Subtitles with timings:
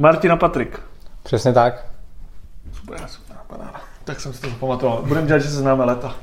[0.00, 0.80] Martina Patrik.
[1.22, 1.86] Přesně tak.
[2.72, 3.80] Super, super, paráda.
[4.04, 5.02] Tak jsem si to zapamatoval.
[5.06, 6.14] Budeme dělat, že se známe leta.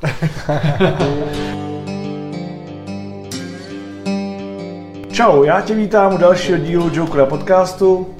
[5.11, 8.16] Čau, já tě vítám u dalšího dílu Jokera podcastu.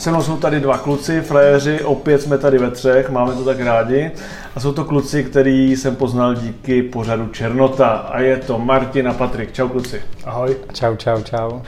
[0.00, 3.60] Se mnou jsou tady dva kluci, frajeři, opět jsme tady ve třech, máme to tak
[3.60, 4.10] rádi.
[4.56, 7.86] A jsou to kluci, který jsem poznal díky pořadu Černota.
[7.86, 9.52] A je to Martin a Patrik.
[9.52, 10.02] Čau kluci.
[10.24, 10.56] Ahoj.
[10.72, 11.50] Čau, čau, čau.
[11.52, 11.60] Uh,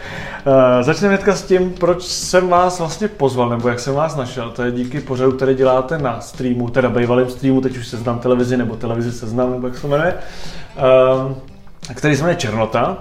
[0.81, 4.51] začneme hnedka s tím, proč jsem vás vlastně pozval, nebo jak jsem vás našel.
[4.51, 8.57] To je díky pořadu, který děláte na streamu, teda bývalém streamu, teď už seznam televizi,
[8.57, 10.15] nebo televizi seznam, nebo jak se jmenuje.
[11.27, 11.33] Uh,
[11.95, 12.97] který se jmenuje Černota,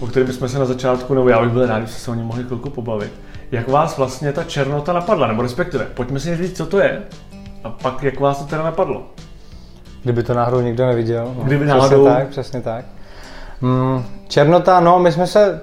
[0.00, 2.26] o kterém bychom se na začátku, nebo já bych byl rád, kdybyste se o něm
[2.26, 3.12] mohli chvilku pobavit.
[3.52, 7.02] Jak vás vlastně ta černota napadla, nebo respektive, pojďme si říct, co to je,
[7.64, 9.02] a pak jak vás to teda napadlo?
[10.02, 11.34] Kdyby to náhodou nikdo neviděl.
[11.38, 12.04] No, Kdyby náhodou...
[12.04, 12.84] Přesně tak, přesně tak.
[13.60, 15.60] Mm, černota, no my jsme se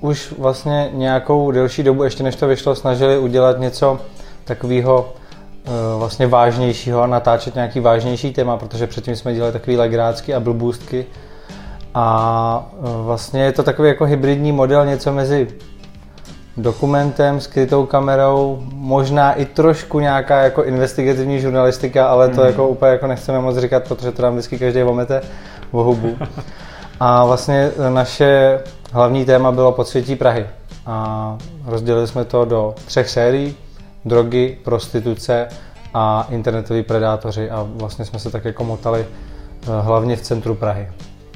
[0.00, 4.00] už vlastně nějakou delší dobu, ještě než to vyšlo, snažili udělat něco
[4.44, 5.12] takového
[5.64, 11.06] eh, vlastně vážnějšího, natáčet nějaký vážnější téma, protože předtím jsme dělali takový legrácky a blbůstky.
[11.94, 15.48] A eh, vlastně je to takový jako hybridní model, něco mezi
[16.56, 22.46] dokumentem, skrytou kamerou, možná i trošku nějaká jako investigativní žurnalistika, ale to mm.
[22.46, 25.20] jako úplně jako nechceme moc říkat, protože to nám vždycky každý vomete
[25.72, 26.16] v hubu.
[27.00, 28.60] A vlastně naše
[28.92, 30.46] hlavní téma bylo podsvětí Prahy.
[30.86, 33.54] A rozdělili jsme to do třech sérií.
[34.04, 35.48] Drogy, prostituce
[35.94, 37.50] a internetoví predátoři.
[37.50, 40.88] A vlastně jsme se tak jako motali eh, hlavně v centru Prahy.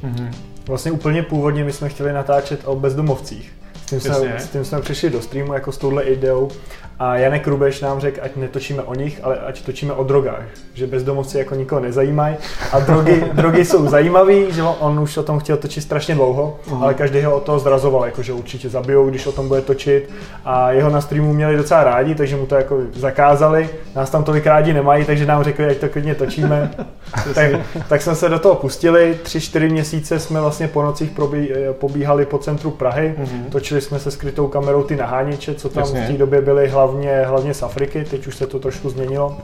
[0.02, 0.28] Mm-hmm.
[0.68, 3.52] Vlastně úplně původně my jsme chtěli natáčet o bezdomovcích.
[3.86, 6.50] S tím, jsme, s tím jsme přišli do streamu jako s touhle ideou
[6.98, 10.44] a Janek Rubeš nám řekl, ať netočíme o nich, ale ať točíme o drogách.
[10.74, 12.36] Že bezdomovci jako nikoho nezajímají
[12.72, 16.82] a drogy, drogy jsou zajímavý, že on už o tom chtěl točit strašně dlouho, uh-huh.
[16.82, 20.10] ale každý ho o to zrazoval, jako že určitě zabijou, když o tom bude točit
[20.44, 23.68] a jeho na streamu měli docela rádi, takže mu to jako zakázali.
[23.94, 26.70] Nás tam tolik rádi nemají, takže nám řekli, ať to klidně točíme.
[27.34, 27.50] tak,
[27.88, 29.18] tak jsme se do toho pustili.
[29.22, 33.14] Tři, čtyři měsíce jsme vlastně po nocích probí, pobíhali po centru Prahy.
[33.18, 33.50] Uh-huh.
[33.50, 36.00] Točili jsme se skrytou kamerou ty naháněče, co tam Jasně.
[36.00, 39.36] v té době byly hlavně hlavně, hlavně z Afriky, teď už se to trošku změnilo.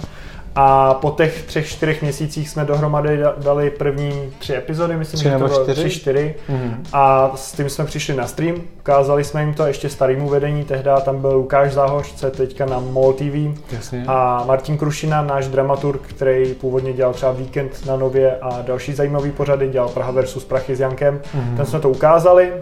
[0.55, 5.39] A po těch třech, čtyřech měsících jsme dohromady dali první tři epizody, myslím, tři že
[5.39, 6.35] to bylo čtyři, čtyři.
[6.49, 6.75] Mm-hmm.
[6.93, 10.91] A s tím jsme přišli na stream, ukázali jsme jim to ještě starým vedení, tehdy
[11.05, 13.59] tam byl Lukáš Záhořce, teďka na MOL TV.
[13.73, 14.05] Jasně.
[14.07, 19.31] A Martin Krušina, náš dramaturg, který původně dělal třeba Víkend na Nově a další zajímavý
[19.31, 21.19] pořady, dělal Praha versus Prachy s Jankem.
[21.19, 21.57] Mm-hmm.
[21.57, 22.53] Ten jsme to ukázali.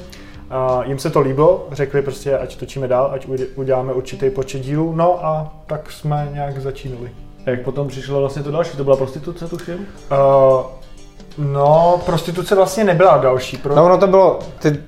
[0.50, 3.26] A jim se to líbilo, řekli prostě, ať točíme dál, ať
[3.56, 7.10] uděláme určitý počet dílů, no a tak jsme nějak začínali.
[7.46, 8.76] A jak potom přišlo vlastně to další?
[8.76, 9.74] To byla prostituce, tuším?
[9.74, 10.66] Uh,
[11.38, 13.56] no, prostituce vlastně nebyla další.
[13.56, 13.74] Pro...
[13.74, 14.78] No, no to bylo, ty,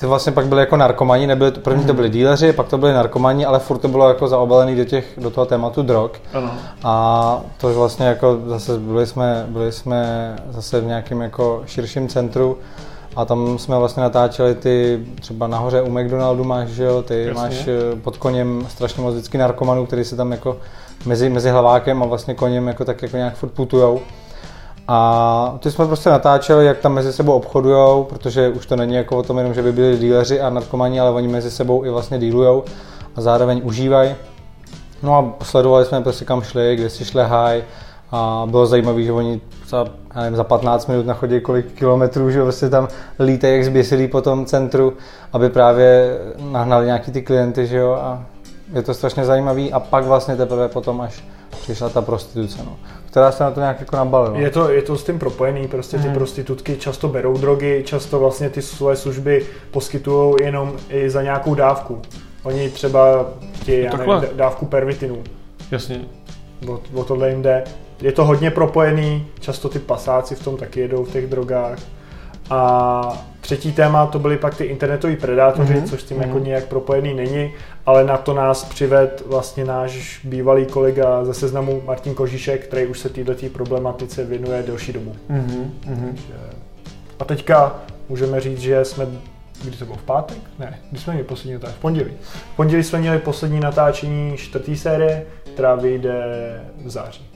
[0.00, 3.46] ty vlastně pak byly jako narkomani, nebyly, první to byli díleři, pak to byli narkomani,
[3.46, 6.10] ale furt to bylo jako zaobalený do, těch, do toho tématu drog.
[6.34, 6.50] Ano.
[6.84, 12.58] A to vlastně jako zase byli jsme, byli jsme zase v nějakém jako širším centru,
[13.16, 17.42] a tam jsme vlastně natáčeli ty, třeba nahoře u McDonaldu máš, že jo, ty Jasně.
[17.42, 20.56] máš eh, pod koněm strašně moc vždycky narkomanů, který se tam jako
[21.06, 24.00] mezi, mezi hlavákem a vlastně koněm jako tak jako nějak furt putujou.
[24.88, 29.18] A ty jsme prostě natáčeli, jak tam mezi sebou obchodujou, protože už to není jako
[29.18, 32.18] o tom jenom, že by byli díleři a narkomani, ale oni mezi sebou i vlastně
[32.18, 32.64] dílujou
[33.16, 34.14] a zároveň užívají.
[35.02, 37.62] No a sledovali jsme prostě kam šli, kde si šlehají
[38.12, 42.42] a bylo zajímavé, že oni za, já nevím, za 15 minut nachodí kolik kilometrů, že
[42.42, 42.88] vlastně tam
[43.20, 44.92] lítají jak zběsilí po tom centru,
[45.32, 46.18] aby právě
[46.50, 48.22] nahnali nějaký ty klienty, že jo, a
[48.72, 51.24] je to strašně zajímavý a pak vlastně teprve potom až
[51.62, 54.38] přišla ta prostituce, no, která se na to nějak jako nabalila.
[54.38, 56.14] Je to, je to s tím propojený, prostě ty hmm.
[56.14, 62.02] prostitutky často berou drogy, často vlastně ty své služby poskytují jenom i za nějakou dávku.
[62.42, 63.88] Oni třeba chtějí
[64.34, 65.18] dávku pervitinu.
[65.70, 66.00] Jasně.
[66.68, 67.64] O, o tohle jim jde
[68.02, 71.78] je to hodně propojený, často ty pasáci v tom taky jedou v těch drogách.
[72.50, 75.84] A třetí téma to byly pak ty internetoví predátoři, mm-hmm.
[75.84, 76.26] což s tím mm-hmm.
[76.26, 76.46] jako mhm.
[76.46, 77.52] nějak propojený není,
[77.86, 82.98] ale na to nás přived vlastně náš bývalý kolega ze seznamu Martin Kožíšek, který už
[82.98, 85.16] se této problematice věnuje delší dobu.
[85.30, 86.14] Mm-hmm.
[87.18, 89.06] A teďka můžeme říct, že jsme
[89.64, 90.38] kdy to bylo v pátek?
[90.58, 91.78] Ne, kdy jsme měli poslední natáčení?
[91.78, 92.12] V pondělí.
[92.52, 96.24] V pondělí jsme měli poslední natáčení čtvrtý série, která vyjde
[96.84, 97.31] v září.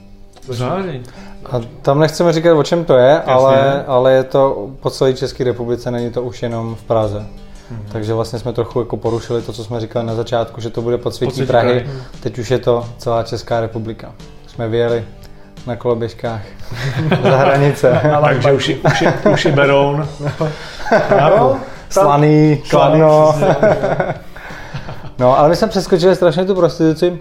[0.47, 1.03] Září.
[1.51, 5.43] A tam nechceme říkat, o čem to je, ale, ale je to po celé České
[5.43, 7.25] republice, není to už jenom v Praze.
[7.69, 7.85] Hmm.
[7.91, 10.97] Takže vlastně jsme trochu jako porušili to, co jsme říkali na začátku, že to bude
[10.97, 11.79] podsvětí Prahy.
[11.79, 11.99] Prahy.
[12.19, 14.13] Teď už je to celá Česká republika.
[14.47, 15.05] Jsme vyjeli
[15.67, 16.41] na koloběžkách
[17.23, 18.01] za hranice.
[18.21, 19.03] Takže už, už,
[19.33, 20.07] už je Beroun.
[21.11, 21.59] no,
[21.89, 23.35] Slaný, Kladno.
[25.19, 27.19] no, ale my jsme přeskočili strašně tu prostituci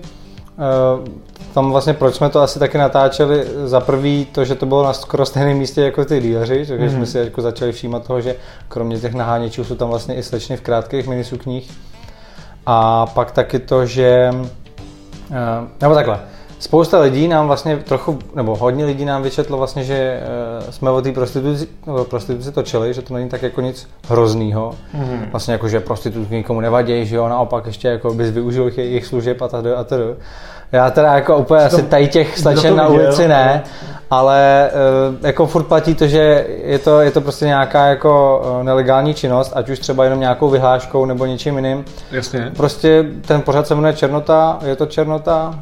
[1.54, 4.92] tam vlastně proč jsme to asi taky natáčeli, za prvý to, že to bylo na
[4.92, 6.90] skoro stejném místě jako ty díleři, takže mm.
[6.90, 8.36] jsme si jako začali všímat toho, že
[8.68, 11.70] kromě těch naháněčů jsou tam vlastně i slečny v krátkých minisukních.
[12.66, 14.30] A pak taky to, že,
[15.80, 16.20] nebo takhle,
[16.58, 20.20] Spousta lidí nám vlastně trochu, nebo hodně lidí nám vyčetlo vlastně, že
[20.64, 21.68] uh, jsme o té prostituci,
[22.08, 24.74] prostituci točili, že to není tak jako nic hroznýho.
[24.94, 25.30] Mm-hmm.
[25.30, 29.42] Vlastně jako, že prostitutky nikomu nevadí, že jo, naopak ještě jako bys využil jejich služeb
[29.42, 30.02] a tady a tady.
[30.72, 33.62] Já teda jako úplně asi tady těch slečen na ulici ne,
[34.10, 34.70] ale
[35.10, 39.14] uh, jako furt platí to, že je to, je to prostě nějaká jako uh, nelegální
[39.14, 41.84] činnost, ať už třeba jenom nějakou vyhláškou nebo něčím jiným.
[42.10, 42.52] Jasně.
[42.56, 45.54] Prostě ten pořad se jmenuje Černota, je to Černota,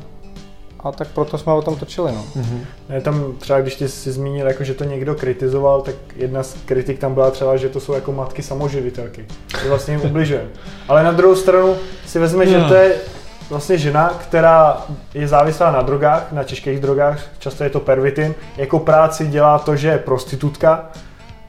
[0.84, 2.12] a tak proto jsme o tom točili.
[2.12, 2.24] No.
[2.36, 2.60] Mm-hmm.
[2.94, 6.56] Je tam třeba, když ty si zmínil, jako, že to někdo kritizoval, tak jedna z
[6.64, 9.26] kritik tam byla třeba, že to jsou jako matky samoživitelky.
[9.62, 10.44] To vlastně jim ubližuje.
[10.88, 11.76] Ale na druhou stranu
[12.06, 12.94] si vezme, že to je
[13.50, 18.78] vlastně žena, která je závislá na drogách, na těžkých drogách, často je to pervitin, jako
[18.78, 20.90] práci dělá to, že je prostitutka,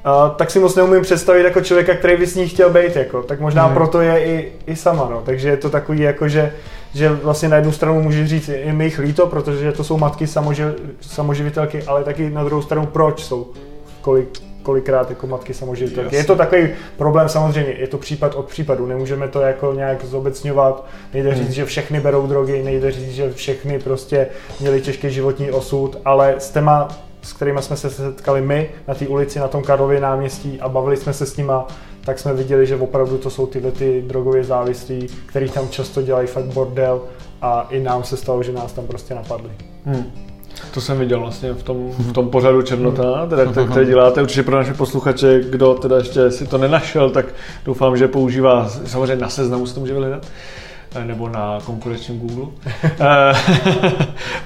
[0.05, 3.23] Uh, tak si moc neumím představit jako člověka, který by s ní chtěl být, jako.
[3.23, 3.73] tak možná mm.
[3.73, 5.21] proto je i, i sama, no.
[5.25, 6.53] takže je to takový jako, že
[6.95, 10.27] že vlastně na jednu stranu může říct, je mi jich líto, protože to jsou matky
[10.27, 10.67] samoživ,
[11.01, 13.47] samoživitelky, ale taky na druhou stranu proč jsou
[14.01, 14.29] kolik,
[14.63, 16.15] kolikrát jako matky samoživitelky.
[16.15, 20.85] Je to takový problém samozřejmě, je to případ od případu, nemůžeme to jako nějak zobecňovat,
[21.13, 21.43] nejde hmm.
[21.43, 24.27] říct, že všechny berou drogy, nejde říct, že všechny prostě
[24.59, 26.87] měli těžký životní osud, ale s téma
[27.25, 30.97] s kterými jsme se setkali my na té ulici na tom Karlově náměstí a bavili
[30.97, 31.67] jsme se s nima,
[32.05, 36.27] tak jsme viděli, že opravdu to jsou tyhle ty drogově závislí, který tam často dělají
[36.27, 37.01] fakt bordel
[37.41, 39.49] a i nám se stalo, že nás tam prostě napadli.
[39.85, 40.11] Hmm.
[40.73, 44.43] To jsem viděl vlastně v tom, v tom pořadu Černota, teda, které, které děláte určitě
[44.43, 47.25] pro naše posluchače, kdo teda ještě si to nenašel, tak
[47.65, 50.27] doufám, že používá, samozřejmě na seznamu se to může vyhledat,
[51.03, 52.45] nebo na konkurenčním Google.
[52.83, 53.33] Eh,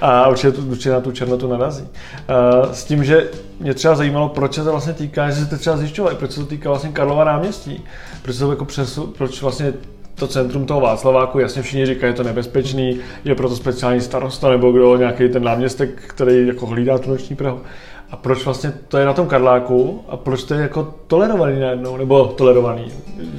[0.00, 1.84] a určitě, určitě na tu černotu narazí.
[2.28, 3.30] Eh, s tím, že
[3.60, 6.46] mě třeba zajímalo, proč se to vlastně týká, že jste třeba zjišťovali, proč se to
[6.46, 7.84] týká vlastně Karlova náměstí,
[8.22, 9.72] proč se to jako přesu, proč vlastně
[10.14, 14.72] to centrum toho Václaváku, jasně všichni říkají, je to nebezpečný, je proto speciální starosta nebo
[14.72, 17.60] kdo, nějaký ten náměstek, který jako hlídá tu noční Prahu.
[18.10, 21.96] A proč vlastně to je na tom Karláku a proč to je jako tolerovaný najednou,
[21.96, 22.92] nebo tolerovaný?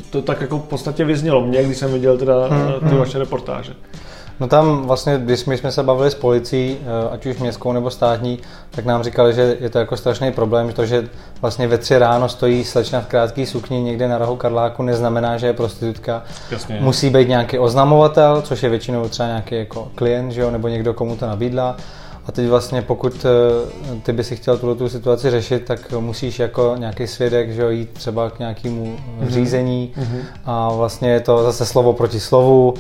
[0.09, 2.97] To tak jako v podstatě vyznělo mě, když jsem viděl teda hmm, ty hmm.
[2.97, 3.73] vaše reportáže.
[4.41, 7.89] No tam vlastně, když my jsme se bavili s policií, eh, ať už městskou nebo
[7.89, 8.39] státní,
[8.71, 11.07] tak nám říkali, že je to jako strašný problém, to, že
[11.41, 15.47] vlastně ve tři ráno stojí slečna v krátké sukni někde na rohu Karláku, neznamená, že
[15.47, 16.23] je prostitutka.
[16.51, 16.77] Jasně.
[16.81, 20.93] Musí být nějaký oznamovatel, což je většinou třeba nějaký jako klient, že jo, nebo někdo,
[20.93, 21.77] komu to nabídla.
[22.25, 26.39] A teď vlastně pokud eh, ty by si chtěl tuto tu situaci řešit, tak musíš
[26.39, 29.29] jako nějaký svědek že jo, jít třeba k nějakému mm-hmm.
[29.29, 30.21] řízení mm-hmm.
[30.45, 32.73] a vlastně je to zase slovo proti slovu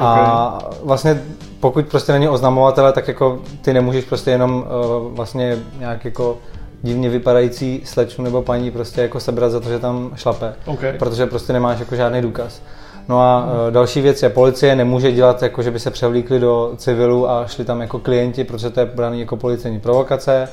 [0.00, 1.22] a vlastně
[1.60, 6.38] pokud prostě není oznamovatele, tak jako ty nemůžeš prostě jenom uh, vlastně nějak jako
[6.82, 10.92] divně vypadající slečnu nebo paní prostě jako sebrat za to, že tam šlape, okay.
[10.98, 12.62] protože prostě nemáš jako žádný důkaz.
[13.08, 16.72] No a uh, další věc je, policie nemůže dělat jako, že by se převlíkli do
[16.76, 20.48] civilu a šli tam jako klienti, protože to je braný jako policejní provokace.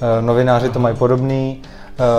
[0.00, 1.62] Uh, novináři to mají podobný.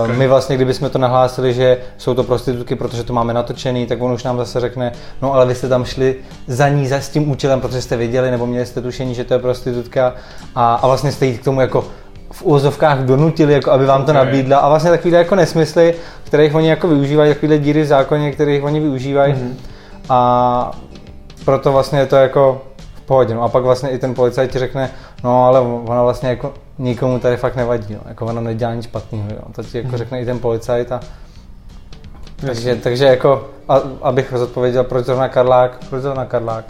[0.04, 0.18] Okay.
[0.18, 4.12] My vlastně, kdybychom to nahlásili, že jsou to prostitutky, protože to máme natočený, tak on
[4.12, 4.92] už nám zase řekne,
[5.22, 6.16] no ale vy jste tam šli
[6.48, 9.34] za ní, za s tím účelem, protože jste viděli nebo měli jste tušení, že to
[9.34, 10.14] je prostitutka
[10.56, 11.86] a, a vlastně jste jít k tomu jako
[12.32, 14.26] v úzovkách donutili, jako aby vám to okay.
[14.26, 18.64] nabídla a vlastně takové jako nesmysly, kterých oni jako využívají, takové díry v zákoně, kterých
[18.64, 19.54] oni využívají mm-hmm.
[20.10, 20.72] a
[21.46, 22.62] proto vlastně je to jako
[22.96, 23.36] v pohodě.
[23.36, 24.90] No a pak vlastně i ten policajt ti řekne,
[25.24, 28.00] no ale ona vlastně jako nikomu tady fakt nevadí, no.
[28.06, 29.42] jako ona nedělá nic špatného, jo.
[29.56, 29.98] to ti jako hmm.
[29.98, 31.00] řekne i ten policajt a
[32.46, 36.66] takže, takže jako, a, abych zodpověděl, proč zrovna Karlák, proč zrovna Karlák?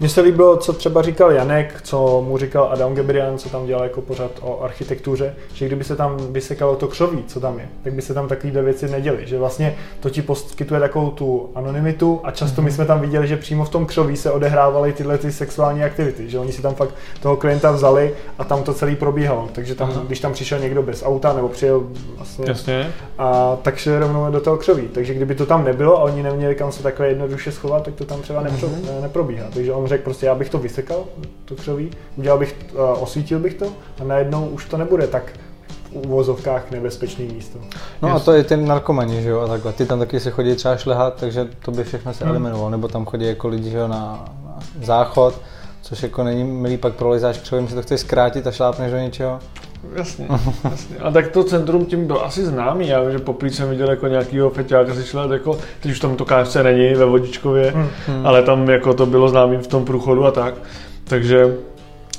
[0.00, 3.84] Mně se líbilo, co třeba říkal Janek, co mu říkal Adam Gebrian, co tam dělal
[3.84, 7.92] jako pořad o architektuře, že kdyby se tam vysekalo to křoví, co tam je, tak
[7.92, 9.26] by se tam takovýhle věci neděly.
[9.26, 12.64] Že vlastně to ti poskytuje takovou tu anonymitu a často mm-hmm.
[12.64, 12.74] my mhm.
[12.76, 16.38] jsme tam viděli, že přímo v tom křoví se odehrávaly tyhle ty sexuální aktivity, že
[16.38, 19.48] oni si tam fakt toho klienta vzali a tam to celý probíhalo.
[19.52, 20.02] Takže tam, Aha.
[20.06, 21.82] když tam přišel někdo bez auta nebo přijel
[22.16, 22.92] vlastně, Jasně.
[23.18, 24.88] a tak šel rovnou do toho křoví.
[24.88, 28.04] Takže kdyby to tam nebylo a oni neměli kam se takhle jednoduše schovat, tak to
[28.04, 29.02] tam třeba nepro, mm-hmm.
[29.02, 29.46] neprobíhá.
[29.54, 31.04] Takže on řekl prostě, já bych to vysekal,
[31.44, 33.66] to křoví, udělal bych, uh, osvítil bych to
[34.00, 35.32] a najednou už to nebude tak
[35.92, 37.58] v uvozovkách nebezpečný místo.
[38.02, 38.22] No Just.
[38.22, 39.72] a to je ten narkomani, že jo, a takhle.
[39.72, 42.30] Ty tam taky se chodí třeba šlehat, takže to by všechno se hmm.
[42.30, 45.34] eliminovalo, nebo tam chodí jako lidi, že jo, na, na záchod,
[45.92, 49.38] což jako není milý, pak prolizáš křovím, si to chceš zkrátit a šlápneš do něčeho.
[49.94, 50.26] Jasně,
[50.70, 50.96] jasně.
[50.96, 52.88] A tak to centrum tím byl asi známý.
[52.88, 56.16] Já vím, že poprvé jsem viděl jako nějakýho feťáka si šel, jako, teď už tam
[56.16, 58.26] to KFC není ve Vodičkově, hmm.
[58.26, 60.54] ale tam jako to bylo známý v tom průchodu a tak.
[61.04, 61.56] Takže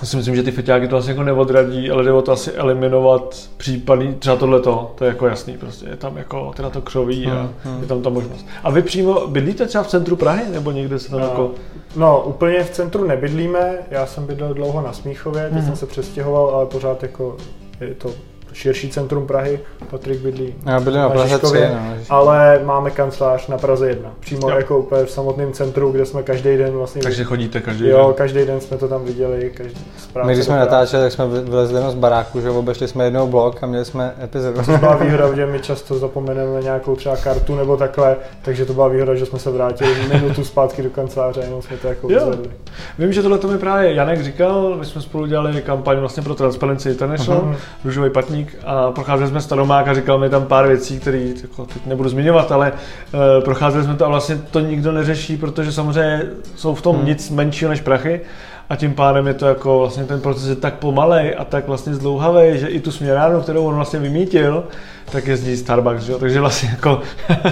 [0.04, 2.52] Já si myslím, že ty feťáky to asi jako neodradí, ale jde o to asi
[2.52, 7.28] eliminovat případný, třeba tohleto, to je jako jasný prostě, je tam jako teda to křoví
[7.28, 7.82] a hmm, hmm.
[7.82, 8.46] je tam ta možnost.
[8.64, 11.52] A vy přímo bydlíte třeba v centru Prahy, nebo někde se tam no, jako...
[11.96, 15.66] No, úplně v centru nebydlíme, já jsem bydlel dlouho na Smíchově, teď hmm.
[15.66, 17.38] jsem se přestěhoval, ale pořád jako
[17.82, 18.10] je to
[18.54, 23.58] širší centrum Prahy, Patrik bydlí Já bydlím na Praze 3, no, ale máme kancelář na
[23.58, 24.58] Praze 1, přímo jo.
[24.58, 27.02] jako úplně v samotném centru, kde jsme každý den vlastně...
[27.02, 28.06] Takže chodíte každý jo, den?
[28.06, 29.82] Jo, každý den jsme to tam viděli, každý
[30.26, 33.66] My když jsme natáčeli, tak jsme vylezli z baráku, že obešli jsme jednou blok a
[33.66, 34.62] měli jsme epizodu.
[34.66, 38.88] To byla výhoda, že my často zapomeneme nějakou třeba kartu nebo takhle, takže to byla
[38.88, 42.52] výhoda, že jsme se vrátili minutu zpátky do kanceláře a jenom jsme to jako vyzvedli.
[43.00, 46.36] Vím, že tohle to mi právě Janek říkal, my jsme spolu dělali kampaň vlastně pro
[46.36, 47.56] Transparency International, uh-huh.
[47.86, 51.66] růžový patník Ježíšník a procházeli jsme Staromák a říkal mi tam pár věcí, které jako,
[51.66, 56.22] teď nebudu zmiňovat, ale uh, procházeli jsme to a vlastně to nikdo neřeší, protože samozřejmě
[56.56, 57.06] jsou v tom hmm.
[57.06, 58.22] nic menšího než prachy
[58.70, 61.93] a tím pádem je to jako vlastně ten proces je tak pomalej a tak vlastně
[61.93, 64.63] zdlouhavý, že i tu směrárnu, kterou on vlastně vymítil,
[65.12, 66.13] tak jezdí Starbucks, že?
[66.13, 67.01] takže vlastně jako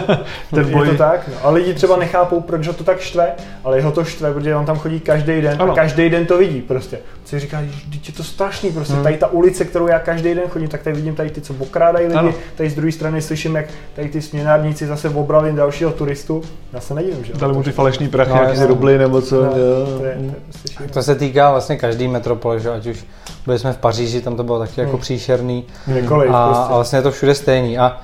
[0.53, 0.87] ten boj...
[0.87, 1.33] Je to tak, no.
[1.43, 3.31] a lidi třeba nechápou, proč ho to tak štve,
[3.63, 5.71] ale jeho to štve, protože on tam chodí každý den ano.
[5.71, 6.99] a každý den to vidí prostě.
[7.25, 9.03] Si říká, že je to strašný, prostě hmm.
[9.03, 12.07] tady ta ulice, kterou já každý den chodím, tak tady vidím tady ty, co okrádají
[12.07, 12.33] lidi, ano.
[12.55, 13.65] tady z druhé strany slyším, jak
[13.95, 16.41] tady ty směnárníci zase obrali dalšího turistu.
[16.73, 17.33] Já se nedivím, že?
[17.33, 19.43] Dali mu ty falešný prachy, no, nějaký rubly nebo co.
[19.43, 19.63] No, to, je,
[19.97, 23.05] to, je prostě to se týká vlastně každý metropole, že ať už
[23.45, 25.01] byli jsme v Paříži, tam to bylo taky jako hmm.
[25.01, 25.65] příšerný.
[25.87, 26.73] Několiv, a, prostě.
[26.73, 27.77] a vlastně je to všude stejný.
[27.77, 28.01] A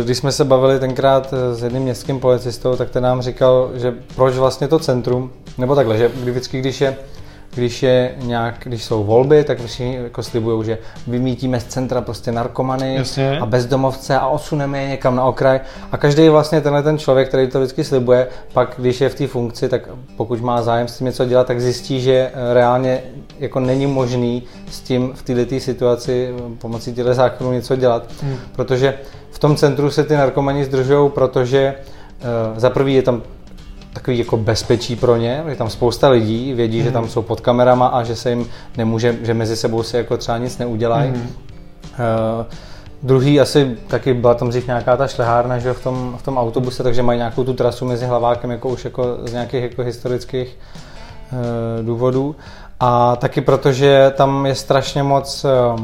[0.00, 3.70] e, když jsme se bavili tenkrát e, s jedním městským policistou, tak ten nám říkal,
[3.74, 6.96] že proč vlastně to centrum, nebo takhle, že vždycky, když je
[7.54, 12.32] když je nějak, když jsou volby, tak všichni jako slibují, že vymítíme z centra prostě
[12.32, 13.38] narkomany Jasně.
[13.38, 15.60] a bezdomovce a odsuneme je někam na okraj.
[15.92, 19.26] A každý vlastně tenhle ten člověk, který to vždycky slibuje, pak když je v té
[19.26, 23.02] funkci, tak pokud má zájem s tím něco dělat, tak zjistí, že eh, reálně
[23.38, 28.06] jako není možný s tím v této situaci eh, pomocí těchto zákonů něco dělat.
[28.22, 28.36] Hmm.
[28.56, 28.94] Protože
[29.30, 33.22] v tom centru se ty narkomani zdržují, protože uh, za prvý je tam
[33.92, 36.84] takový jako bezpečí pro ně, je tam spousta lidí, vědí, mm.
[36.84, 37.10] že tam mhm.
[37.10, 38.46] jsou pod kamerama a že se jim
[38.76, 41.10] nemůže, že mezi sebou si jako třeba nic neudělají.
[41.10, 41.16] Mm.
[41.20, 42.46] Uh,
[43.02, 46.82] druhý asi taky byla tam dřív nějaká ta šlehárna, že v tom, v tom autobuse,
[46.82, 50.58] takže mají nějakou tu trasu mezi hlavákem jako už jako z nějakých jako historických
[51.32, 52.36] uh, důvodů.
[52.80, 55.80] A taky protože tam je strašně moc uh,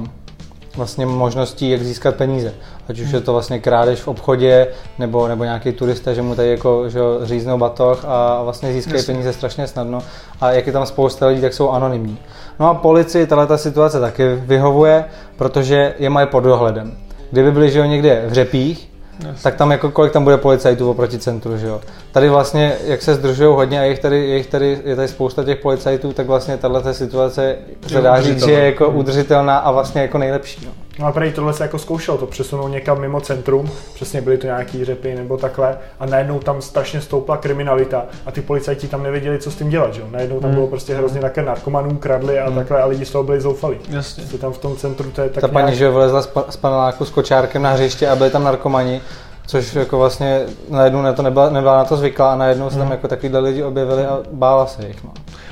[0.76, 2.54] vlastně možností, jak získat peníze.
[2.88, 4.66] Ať už je to vlastně krádež v obchodě,
[4.98, 9.32] nebo, nebo nějaký turista, že mu tady jako, že říznou batoh a vlastně získají peníze
[9.32, 10.02] strašně snadno.
[10.40, 12.18] A jak je tam spousta lidí, tak jsou anonymní.
[12.60, 15.04] No a policii tato situace taky vyhovuje,
[15.36, 16.96] protože je mají pod dohledem.
[17.30, 18.90] Kdyby byli že jo, někde v řepích,
[19.26, 19.42] Yes.
[19.42, 21.80] tak tam jako kolik tam bude policajtů oproti centru, že jo.
[22.12, 25.58] Tady vlastně, jak se zdržují hodně a je tady, je tady, je tady spousta těch
[25.58, 27.56] policajtů, tak vlastně tahle situace
[27.86, 30.66] se dá říct, že je jako udržitelná a vlastně jako nejlepší.
[30.66, 30.72] No.
[30.98, 34.46] No a prý tohle se jako zkoušel, to přesunou někam mimo centrum, přesně byly to
[34.46, 39.38] nějaký řepy nebo takhle, a najednou tam strašně stoupla kriminalita a ty policajti tam nevěděli,
[39.38, 40.06] co s tím dělat, že jo.
[40.10, 40.54] Najednou tam hmm.
[40.54, 42.54] bylo prostě hrozně také narkomanů, kradli a hmm.
[42.54, 43.76] takhle a lidi z toho byli zoufalí.
[43.88, 44.38] Jasně.
[44.38, 45.78] Tam v tom centru to je tak Ta paní, nějak...
[45.78, 49.00] že vylezla z paneláku s kočárkem na hřiště a byli tam narkomani,
[49.46, 52.82] což jako vlastně najednou na to nebyla, nebyla na to zvyklá a najednou se tam
[52.82, 52.92] hmm.
[52.92, 55.04] jako takovýhle lidi objevili a bála se jich.
[55.04, 55.10] No.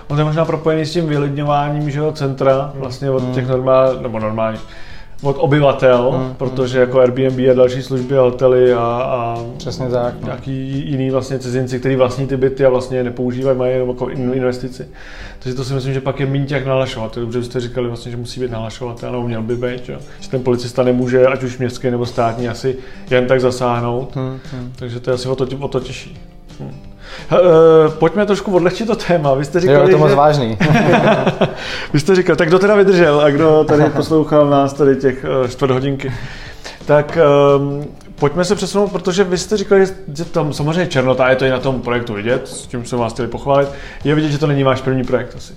[0.09, 2.81] On je možná propojený s tím vylidňováním že jo, centra, hmm.
[2.81, 4.61] vlastně od těch normálních, nebo normálních,
[5.23, 10.15] od obyvatel, hmm, protože jako Airbnb a další služby a hotely a, a Přesně tak,
[10.21, 10.27] no.
[10.27, 14.89] nějaký jiný vlastně cizinci, kteří vlastní ty byty a vlastně nepoužívají, mají jenom jako investici.
[15.39, 17.19] Takže to si myslím, že pak je méně jak nahlašovat.
[17.19, 19.99] Dobře jste říkali vlastně, že musí být nahlašovat, ale měl by být, že?
[20.21, 22.77] že ten policista nemůže, ať už městský nebo státní, asi
[23.11, 24.17] jen tak zasáhnout.
[24.17, 24.73] Hmm, hmm.
[24.79, 26.19] Takže to je asi o to, o to těžší.
[26.61, 26.86] Hmm.
[27.33, 29.35] Uh, pojďme trošku odlehčit to téma.
[29.35, 30.17] Vy jste říkali, jo, to moc že...
[30.17, 30.59] vážný.
[31.93, 35.49] Vy jste říkal, tak kdo teda vydržel a kdo tady poslouchal nás tady těch uh,
[35.49, 36.13] čtvrt hodinky.
[36.87, 37.19] Tak
[37.57, 41.51] um, pojďme se přesunout, protože vy jste říkali, že tam samozřejmě černota, je to i
[41.51, 43.69] na tom projektu vidět, s tím jsem vás chtěli pochválit,
[44.05, 45.53] je vidět, že to není váš první projekt asi.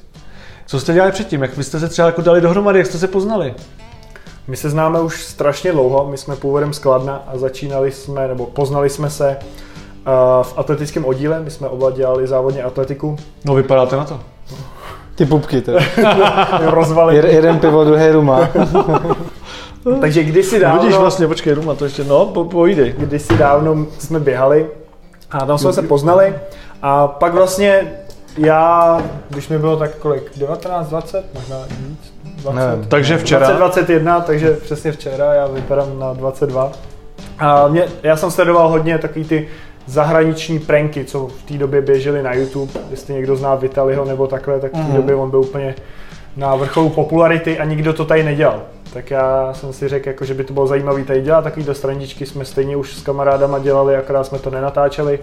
[0.65, 1.41] Co jste dělali předtím?
[1.41, 3.53] Jak vy jste se třeba jako dali dohromady, jak jste se poznali?
[4.47, 8.45] My se známe už strašně dlouho, my jsme původem z Kladna a začínali jsme, nebo
[8.45, 9.37] poznali jsme se
[10.43, 13.17] v atletickém oddíle, my jsme oba dělali závodně atletiku.
[13.45, 14.19] No vypadáte na to.
[15.15, 15.71] Ty pupky to.
[16.65, 17.15] Rozvaly.
[17.15, 18.49] Jed, jeden pivo, druhý ruma.
[20.01, 20.81] Takže kdysi dávno...
[20.81, 22.95] Vidíš vlastně, počkej, ruma, to ještě, no, po, pojídej.
[22.97, 24.67] Kdysi dávno jsme běhali
[25.31, 26.35] a tam jsme se poznali
[26.81, 27.91] a pak vlastně
[28.37, 28.97] já,
[29.29, 33.47] když mi bylo tak kolik, 19, 20, možná víc, 20, ne, takže včera.
[33.47, 36.71] 20, 21, takže přesně včera, já vypadám na 22.
[37.39, 39.47] A mě, já jsem sledoval hodně takový ty
[39.89, 42.71] zahraniční pranky, co v té době běžely na YouTube.
[42.91, 44.95] Jestli někdo zná Vitaliho nebo takhle, tak v té mm.
[44.95, 45.75] době on byl úplně
[46.37, 48.61] na vrcholu popularity a nikdo to tady nedělal.
[48.93, 52.25] Tak já jsem si řekl, jako, že by to bylo zajímavé tady dělat, takovýhle strandičky
[52.25, 55.19] jsme stejně už s kamarádama dělali, akorát jsme to nenatáčeli,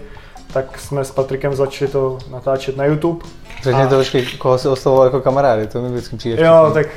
[0.53, 3.25] tak jsme s Patrikem začali to natáčet na YouTube.
[3.63, 3.87] Řekni a...
[3.87, 6.45] to počkej, koho si oslovoval jako kamarády, to mi vždycky přijde.
[6.45, 6.87] Jo, tak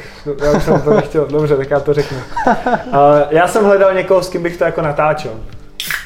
[0.44, 2.18] já už jsem to nechtěl, dobře, tak já to řeknu.
[2.92, 5.32] A já jsem hledal někoho, s kým bych to jako natáčel.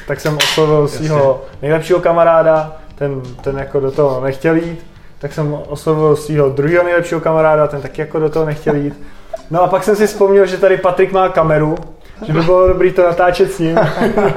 [0.07, 4.85] Tak jsem oslovil svého nejlepšího kamaráda, ten, ten jako do toho nechtěl jít,
[5.19, 8.93] tak jsem oslovil svého druhého nejlepšího kamaráda, ten taky jako do toho nechtěl jít.
[9.51, 11.75] No a pak jsem si vzpomněl, že tady Patrik má kameru,
[12.25, 13.79] že by bylo dobré to natáčet s ním.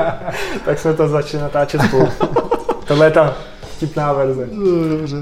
[0.64, 2.08] tak jsme to začali natáčet spolu.
[2.86, 3.34] Tohle je ta
[3.76, 4.48] vtipná verze.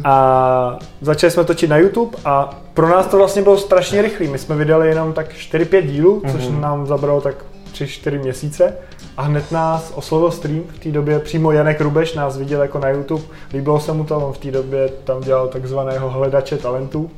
[0.05, 4.29] A začali jsme točit na YouTube a pro nás to vlastně bylo strašně rychlý.
[4.29, 6.61] My jsme vydali jenom tak 4-5 dílů, což mm-hmm.
[6.61, 7.35] nám zabralo tak
[7.73, 8.73] 3-4 měsíce
[9.17, 12.89] a hned nás oslovil stream, v té době přímo Janek Rubeš nás viděl jako na
[12.89, 17.11] YouTube, líbilo se mu to, on v té době tam dělal takzvaného hledače talentů.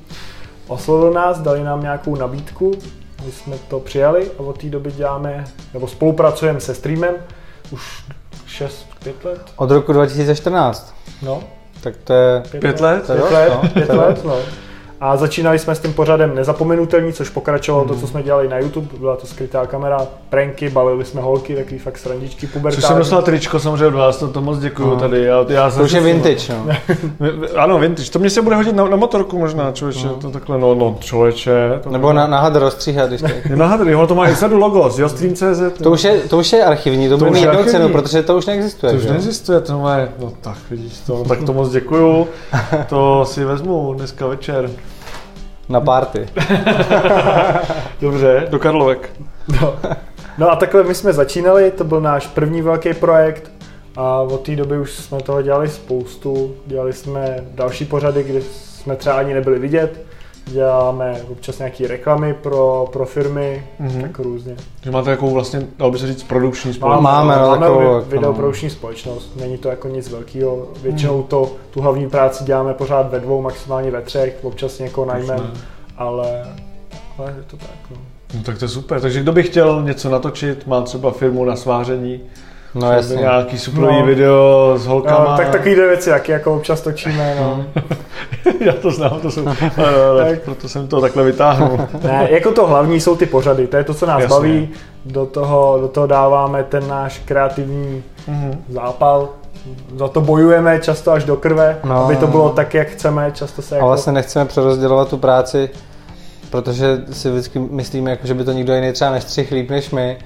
[0.67, 2.73] Oslovil nás, dali nám nějakou nabídku,
[3.25, 7.15] my jsme to přijali a od té doby děláme, nebo spolupracujeme se streamem
[7.71, 8.05] už
[8.47, 9.41] 6, 5 let.
[9.57, 10.95] Od roku 2014.
[11.23, 11.43] No.
[11.81, 12.43] Tak to je...
[12.59, 13.07] Pět let?
[13.07, 13.69] Pět let, no.
[13.69, 14.37] pět let, no.
[15.01, 17.89] A začínali jsme s tím pořadem Nezapomenutelný, což pokračovalo mm.
[17.89, 18.87] to, co jsme dělali na YouTube.
[18.99, 22.77] Byla to skrytá kamera, pranky, balili jsme holky, takový fakt srandičky, pubertální.
[22.77, 24.97] Což jsem dostal tričko samozřejmě od vás, to, to moc děkuju no.
[24.97, 25.23] tady.
[25.23, 26.67] Já, já to už je vintage, no.
[27.57, 28.11] ano, vintage.
[28.11, 30.07] To mě se bude hodit na, na motorku možná, člověče.
[30.07, 30.15] No.
[30.15, 31.81] To takhle, no, no, člověče.
[31.83, 33.23] To Nebo na, na hadr rozstříhat, když
[33.55, 35.83] Na hadr, ono to má i sadu logo, jo, Stream.cz.
[35.83, 38.37] To už je, to už je archivní, to, to bude mít jednou cenu, protože to
[38.37, 38.93] už neexistuje.
[38.93, 42.29] To už neexistuje, to má, no tak vidíš to, no, tak to moc děkuju.
[42.89, 44.71] To si vezmu dneska večer.
[45.69, 46.29] Na párty.
[48.01, 49.11] Dobře, do Karlovek.
[49.61, 49.79] No.
[50.39, 53.51] no a takhle my jsme začínali, to byl náš první velký projekt
[53.97, 56.55] a od té doby už jsme toho dělali spoustu.
[56.67, 60.08] Dělali jsme další pořady, kde jsme třeba ani nebyli vidět
[60.53, 64.03] děláme občas nějaké reklamy pro, pro firmy, mm-hmm.
[64.03, 64.57] tak různě.
[64.83, 67.03] Že máte takovou vlastně, dalo by se říct, produkční společnost?
[67.03, 70.69] Máme, máme, máme takovou, videoprodukční společnost, není to jako nic velkého.
[70.83, 75.51] Většinou to, tu hlavní práci děláme pořád ve dvou, maximálně ve třech, občas někoho najmeme,
[75.97, 76.47] ale,
[77.19, 77.91] ale je to tak.
[77.91, 77.97] No.
[78.35, 78.43] no.
[78.43, 79.01] tak to je super.
[79.01, 82.21] Takže kdo by chtěl něco natočit, má třeba firmu na sváření,
[82.75, 83.17] No jasně.
[83.17, 84.07] Nějaký suplový no.
[84.07, 85.31] video s holkama.
[85.31, 87.37] No, tak takový věci, jak jako občas točíme.
[87.41, 87.65] No.
[88.61, 89.45] Já to znám, to jsou,
[90.19, 90.43] tak.
[90.45, 91.79] proto jsem to takhle vytáhnul.
[92.03, 94.37] ne, jako to hlavní jsou ty pořady, to je to, co nás Jasně.
[94.37, 94.69] baví.
[95.05, 98.59] Do toho, do toho dáváme ten náš kreativní mm-hmm.
[98.69, 99.29] zápal,
[99.97, 103.63] za to bojujeme často až do krve, no, aby to bylo tak, jak chceme, často
[103.63, 103.87] se A jako...
[103.87, 105.71] vlastně nechceme přerozdělovat tu práci,
[106.51, 110.19] protože si vždycky myslíme, jako, že by to nikdo jiný třeba nestřih líp než my,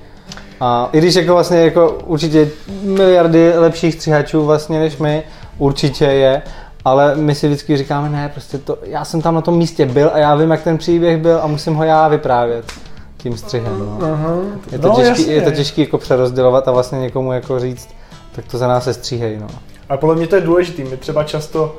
[0.61, 2.51] a i když jako vlastně jako určitě
[2.83, 5.23] miliardy lepších střihačů vlastně než my,
[5.59, 6.42] určitě je,
[6.85, 10.11] ale my si vždycky říkáme, ne, prostě to, já jsem tam na tom místě byl
[10.14, 12.64] a já vím, jak ten příběh byl a musím ho já vyprávět
[13.16, 13.79] tím střihem.
[13.79, 13.99] No.
[14.07, 14.42] Uh-huh.
[14.73, 17.88] Je to no, těžký, je to těžký jako přerozdělovat a vlastně někomu jako říct,
[18.33, 19.38] tak to za nás se stříhej.
[19.38, 19.47] No.
[19.88, 20.85] A podle mě to je důležité.
[20.85, 21.77] My třeba často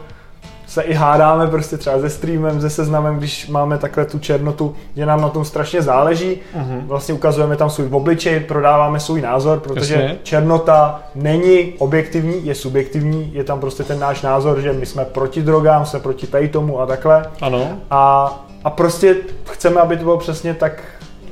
[0.74, 5.06] se i hádáme prostě třeba se streamem, se seznamem, když máme takhle tu černotu, že
[5.06, 6.40] nám na tom strašně záleží.
[6.58, 6.88] Uh-huh.
[6.88, 10.18] Vlastně ukazujeme tam svůj obličej, prodáváme svůj názor, protože Jasně.
[10.24, 15.42] černota není objektivní, je subjektivní, je tam prostě ten náš názor, že my jsme proti
[15.42, 17.26] drogám, jsme proti tady tomu a takhle.
[17.42, 17.68] Ano.
[17.92, 18.34] A,
[18.64, 19.16] a prostě
[19.52, 20.84] chceme, aby to bylo přesně tak,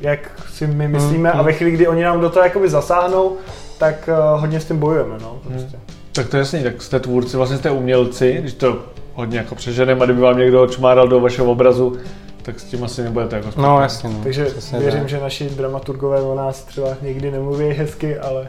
[0.01, 0.19] jak
[0.53, 1.39] si my myslíme uh-huh.
[1.39, 3.37] a ve chvíli, kdy oni nám do toho jakoby zasáhnou,
[3.77, 5.15] tak uh, hodně s tím bojujeme.
[5.21, 5.77] No, prostě.
[5.77, 5.93] Uh-huh.
[6.11, 8.79] Tak to je jasný, tak jste tvůrci, vlastně jste umělci, když to
[9.21, 11.97] hodně jako přeženem a kdyby vám někdo čmáral do vašeho obrazu,
[12.41, 13.75] tak s tím asi nebudete jako spokojný.
[13.75, 14.09] No jasně.
[14.09, 14.19] No.
[14.23, 15.09] Takže Přesně věřím, tak.
[15.09, 18.47] že naši dramaturgové o nás třeba někdy nemluví hezky, ale...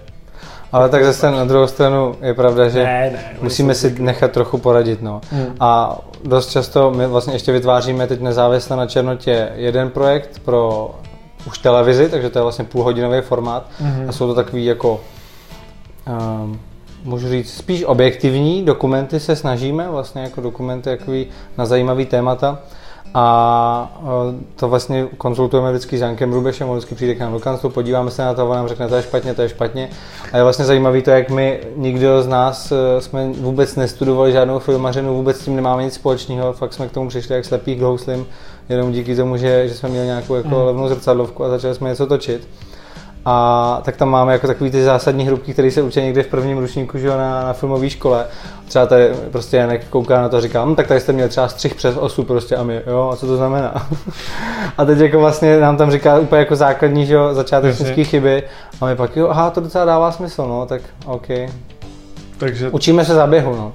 [0.72, 4.58] Ale tak zase na druhou stranu je pravda, že ne, ne, musíme si nechat trochu
[4.58, 5.02] poradit.
[5.02, 5.20] No.
[5.30, 5.46] Hmm.
[5.60, 10.90] A dost často my vlastně ještě vytváříme teď nezávisle na Černotě jeden projekt pro
[11.46, 14.08] už televizi, takže to je vlastně půlhodinový formát hmm.
[14.08, 15.00] a jsou to takový jako
[16.06, 16.60] um,
[17.04, 21.26] můžu říct, spíš objektivní dokumenty se snažíme, vlastně jako dokumenty jakový
[21.58, 22.58] na zajímavý témata.
[23.14, 24.00] A
[24.56, 28.10] to vlastně konzultujeme vždycky s Jankem Rubešem, on vždycky přijde k nám do kanclu, podíváme
[28.10, 29.90] se na to, on nám řekne, to je špatně, to je špatně.
[30.32, 34.58] A je vlastně zajímavý to, jak my, nikdo z nás e, jsme vůbec nestudovali žádnou
[34.58, 37.80] filmařinu, vůbec s tím nemáme nic společného, fakt jsme k tomu přišli jak slepý k
[37.80, 38.26] houslim,
[38.68, 40.54] jenom díky tomu, že, že jsme měli nějakou jako mm.
[40.54, 42.48] levnou zrcadlovku a začali jsme něco točit.
[43.24, 46.58] A tak tam máme jako takový ty zásadní hrubky, které se učí někde v prvním
[46.58, 48.26] ručníku že na, na filmové škole.
[48.68, 51.48] Třeba tady prostě Janek kouká na to a říká, hm, tak tady jste měli třeba
[51.48, 53.88] střih přes osu prostě a my, jo, a co to znamená?
[54.78, 58.42] a teď jako vlastně nám tam říká úplně jako základní, že jo, začátečnické chyby
[58.80, 61.28] a my pak, jo, aha, to docela dává smysl, no, tak OK.
[62.38, 62.70] Takže...
[62.70, 63.72] Učíme se za běhu, no.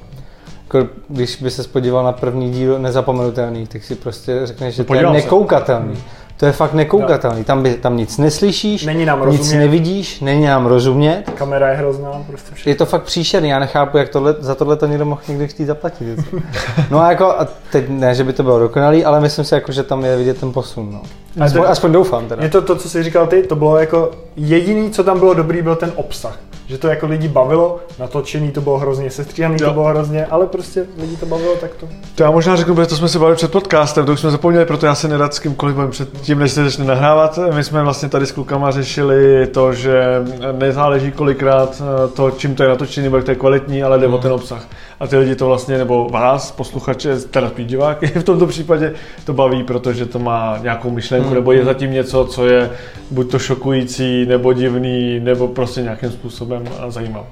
[0.63, 4.95] jako, když by se podíval na první díl nezapomenutelný, tak si prostě řekneš, že to
[4.95, 5.97] je nekoukatelný.
[6.37, 7.43] To je fakt nekoukatelný.
[7.43, 9.59] Tam, by, tam nic neslyšíš, není nám nic rozumět.
[9.59, 11.23] nevidíš, není nám rozumět.
[11.35, 12.69] Kamera je hrozná, prostě všechno.
[12.69, 15.65] Je to fakt příšerný, já nechápu, jak tohle, za tohle to někdo mohl někdy chtít
[15.65, 16.19] zaplatit.
[16.91, 19.71] no a jako, a teď ne, že by to bylo dokonalý, ale myslím si, jako,
[19.71, 20.89] že tam je vidět ten posun.
[20.91, 21.01] No.
[21.45, 22.43] Aspoň, to, aspoň doufám teda.
[22.43, 25.61] Je to to, co jsi říkal ty, to bylo jako jediný, co tam bylo dobrý,
[25.61, 29.85] byl ten obsah že to jako lidi bavilo, natočený to bylo hrozně, sestříhaný to bylo
[29.85, 31.87] hrozně, ale prostě lidi to bavilo, tak to.
[32.15, 34.65] To já možná řeknu, protože to jsme se bavili před podcastem, to už jsme zapomněli,
[34.65, 37.39] proto já se nerad s kýmkoliv bavím před tím, než se začne nahrávat.
[37.53, 40.03] My jsme vlastně tady s klukama řešili to, že
[40.51, 44.07] nezáleží kolikrát eh, to, čím to je natočený, nebo jak to je kvalitní, ale jde
[44.07, 44.13] mm.
[44.13, 44.67] o ten obsah.
[44.99, 48.93] A ty lidi to vlastně, nebo vás, posluchače, teda diváky v tomto případě,
[49.25, 51.35] to baví, protože to má nějakou myšlenku, mm.
[51.35, 52.69] nebo je zatím něco, co je
[53.11, 57.25] buď to šokující, nebo divný, nebo prostě nějakým způsobem způsobem zajímal.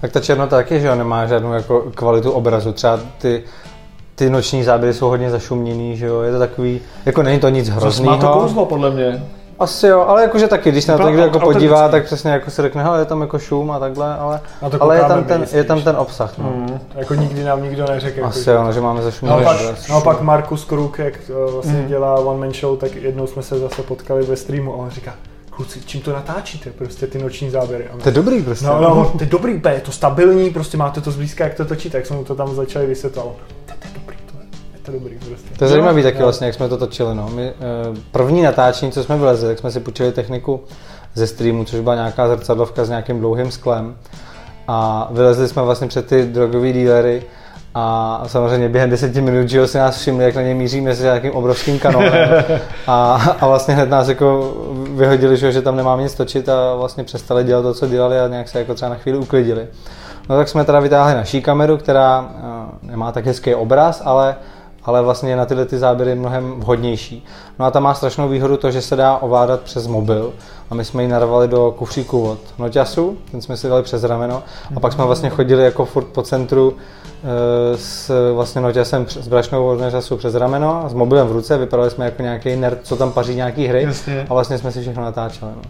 [0.00, 2.72] Tak ta černota taky, že jo, nemá žádnou jako kvalitu obrazu.
[2.72, 3.42] Třeba ty,
[4.14, 7.68] ty noční záběry jsou hodně zašuměný, že jo, je to takový, jako není to nic
[7.68, 8.16] hroznýho.
[8.16, 9.22] Má to kouzlo, podle mě.
[9.58, 12.50] Asi jo, ale jakože taky, když se na to někdo jako podívá, tak přesně jako
[12.50, 14.40] si řekne, hele, je tam jako šum a takhle, ale,
[14.80, 16.38] ale je, tam ten, je tam ten obsah.
[16.38, 16.50] No.
[16.50, 16.80] Mm.
[16.94, 18.26] Jako nikdy nám nikdo neřekl.
[18.26, 19.44] Asi jako, jo, no, že máme zašuměný.
[19.44, 21.14] Naopak, naopak Markus Kruk, jak
[21.46, 21.86] uh, vlastně mm.
[21.86, 25.14] dělá One Man Show, tak jednou jsme se zase potkali ve streamu a on říká,
[25.60, 27.88] kluci, čím to natáčíte, prostě ty noční záběry.
[28.02, 28.66] To je dobrý prostě.
[28.66, 31.98] No, no, to je dobrý, je to stabilní, prostě máte to zblízka, jak to točíte,
[31.98, 33.36] jak jsme mu to tam začali vysvětlovat.
[33.66, 35.48] To, to je dobrý, to je, je to dobrý prostě.
[35.58, 37.30] To je zajímavý taky vlastně, jak jsme to točili, no.
[37.34, 37.54] My, eh,
[38.10, 40.60] první natáčení, co jsme vylezli, tak jsme si půjčili techniku
[41.14, 43.96] ze streamu, což byla nějaká zrcadlovka s nějakým dlouhým sklem.
[44.68, 47.22] A vylezli jsme vlastně před ty drogové dílery
[47.74, 51.32] a samozřejmě během deseti minut že si nás všimli, jak na ně míříme s nějakým
[51.32, 52.12] obrovským kanonem.
[52.86, 54.54] A, a vlastně hned nás jako
[54.94, 58.48] vyhodili, že, tam nemáme nic točit a vlastně přestali dělat to, co dělali a nějak
[58.48, 59.66] se jako třeba na chvíli uklidili.
[60.28, 64.36] No tak jsme teda vytáhli naší kameru, která uh, nemá tak hezký obraz, ale
[64.84, 67.24] ale vlastně na tyhle ty záběry mnohem vhodnější.
[67.58, 70.32] No a ta má strašnou výhodu to, že se dá ovládat přes mobil
[70.70, 74.42] a my jsme ji narvali do kufříku od noťasu, ten jsme si dali přes rameno
[74.76, 77.09] a pak jsme vlastně chodili jako furt po centru Eh,
[77.74, 81.90] s vlastně noťasem s brašnou od noťasu přes rameno a s mobilem v ruce, vypadali
[81.90, 84.26] jsme jako nějaký nerd, co tam paří nějaký hry Jasně.
[84.30, 85.52] a vlastně jsme si všechno natáčeli.
[85.56, 85.62] No.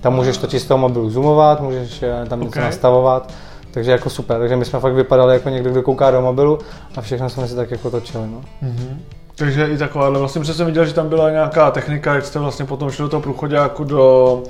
[0.00, 2.64] Tam můžeš točit z toho mobilu zoomovat, můžeš eh, tam něco okay.
[2.64, 3.32] nastavovat,
[3.70, 4.38] takže jako super.
[4.38, 6.58] Takže my jsme fakt vypadali jako někdo, kdo kouká do mobilu
[6.96, 8.24] a všechno jsme si tak jako točili.
[8.26, 8.40] No.
[8.62, 8.96] Mm-hmm.
[9.38, 12.90] Takže i takováhle, vlastně jsem viděl, že tam byla nějaká technika, jak jste vlastně potom
[12.90, 14.42] šli do toho průchodáku do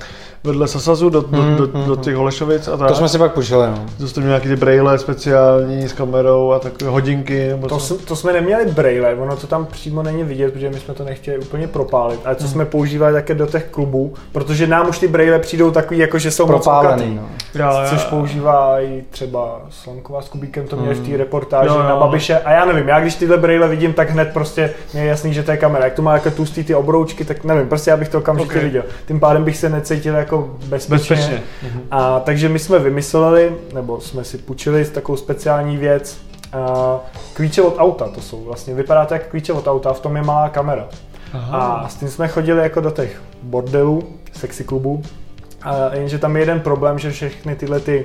[0.45, 2.89] vedle Sasazu do, do, do, do těch Holešovic a tak.
[2.89, 3.87] To jsme si pak pušili, no.
[3.99, 7.49] To jste měli nějaký ty braille speciální s kamerou a takové hodinky.
[7.49, 10.95] Nebo to, to, jsme neměli braille, ono to tam přímo není vidět, protože my jsme
[10.95, 12.21] to nechtěli úplně propálit.
[12.25, 12.53] Ale co hmm.
[12.53, 16.31] jsme používali také do těch klubů, protože nám už ty braille přijdou takový, jako že
[16.31, 17.29] jsou Propálený, moc no.
[17.55, 17.89] já, já.
[17.89, 21.05] Což používá i třeba Slanková s Kubíkem, to měli hmm.
[21.05, 21.83] v té reportáži jo, jo.
[21.83, 22.39] na Babiše.
[22.39, 25.43] A já nevím, já když tyhle braille vidím, tak hned prostě mě je jasný, že
[25.43, 25.85] to je kamera.
[25.85, 28.65] Jak to má jako tlustý ty obroučky, tak nevím, prostě já bych to okamžitě okay.
[28.65, 28.83] viděl.
[29.07, 31.17] Tím pádem bych se necítil jako bezpečně.
[31.17, 31.43] bezpečně.
[31.63, 31.83] Mhm.
[31.91, 36.19] A takže my jsme vymysleli, nebo jsme si půjčili takovou speciální věc,
[36.53, 36.97] a
[37.35, 40.23] klíče od auta, to jsou vlastně, vypadá to jak klíče od auta, v tom je
[40.23, 40.89] malá kamera.
[41.33, 41.59] Aha.
[41.59, 45.03] A s tím jsme chodili jako do těch bordelů, sexy klubů,
[45.63, 48.05] a jenže tam je jeden problém, že všechny tyhle ty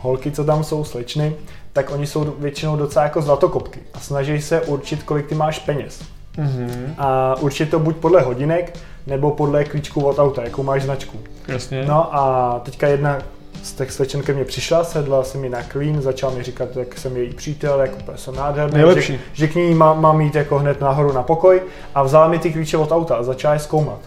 [0.00, 1.34] holky, co tam jsou, slečny,
[1.72, 6.02] tak oni jsou většinou docela jako zlatokopky a snaží se určit, kolik ty máš peněz.
[6.38, 6.94] Mm-hmm.
[6.98, 11.18] A určit to buď podle hodinek, nebo podle klíčku od auta, jakou máš značku.
[11.48, 11.84] Jasně.
[11.88, 13.18] No a teďka jedna
[13.62, 16.98] z těch slečen ke mně přišla, sedla se mi na klín, začal mi říkat, jak
[16.98, 20.80] jsem její přítel, jako jsem nádherný, že, že, k ní má, mám jít jako hned
[20.80, 21.62] nahoru na pokoj
[21.94, 23.98] a vzala mi ty klíče od auta a začala je zkoumat.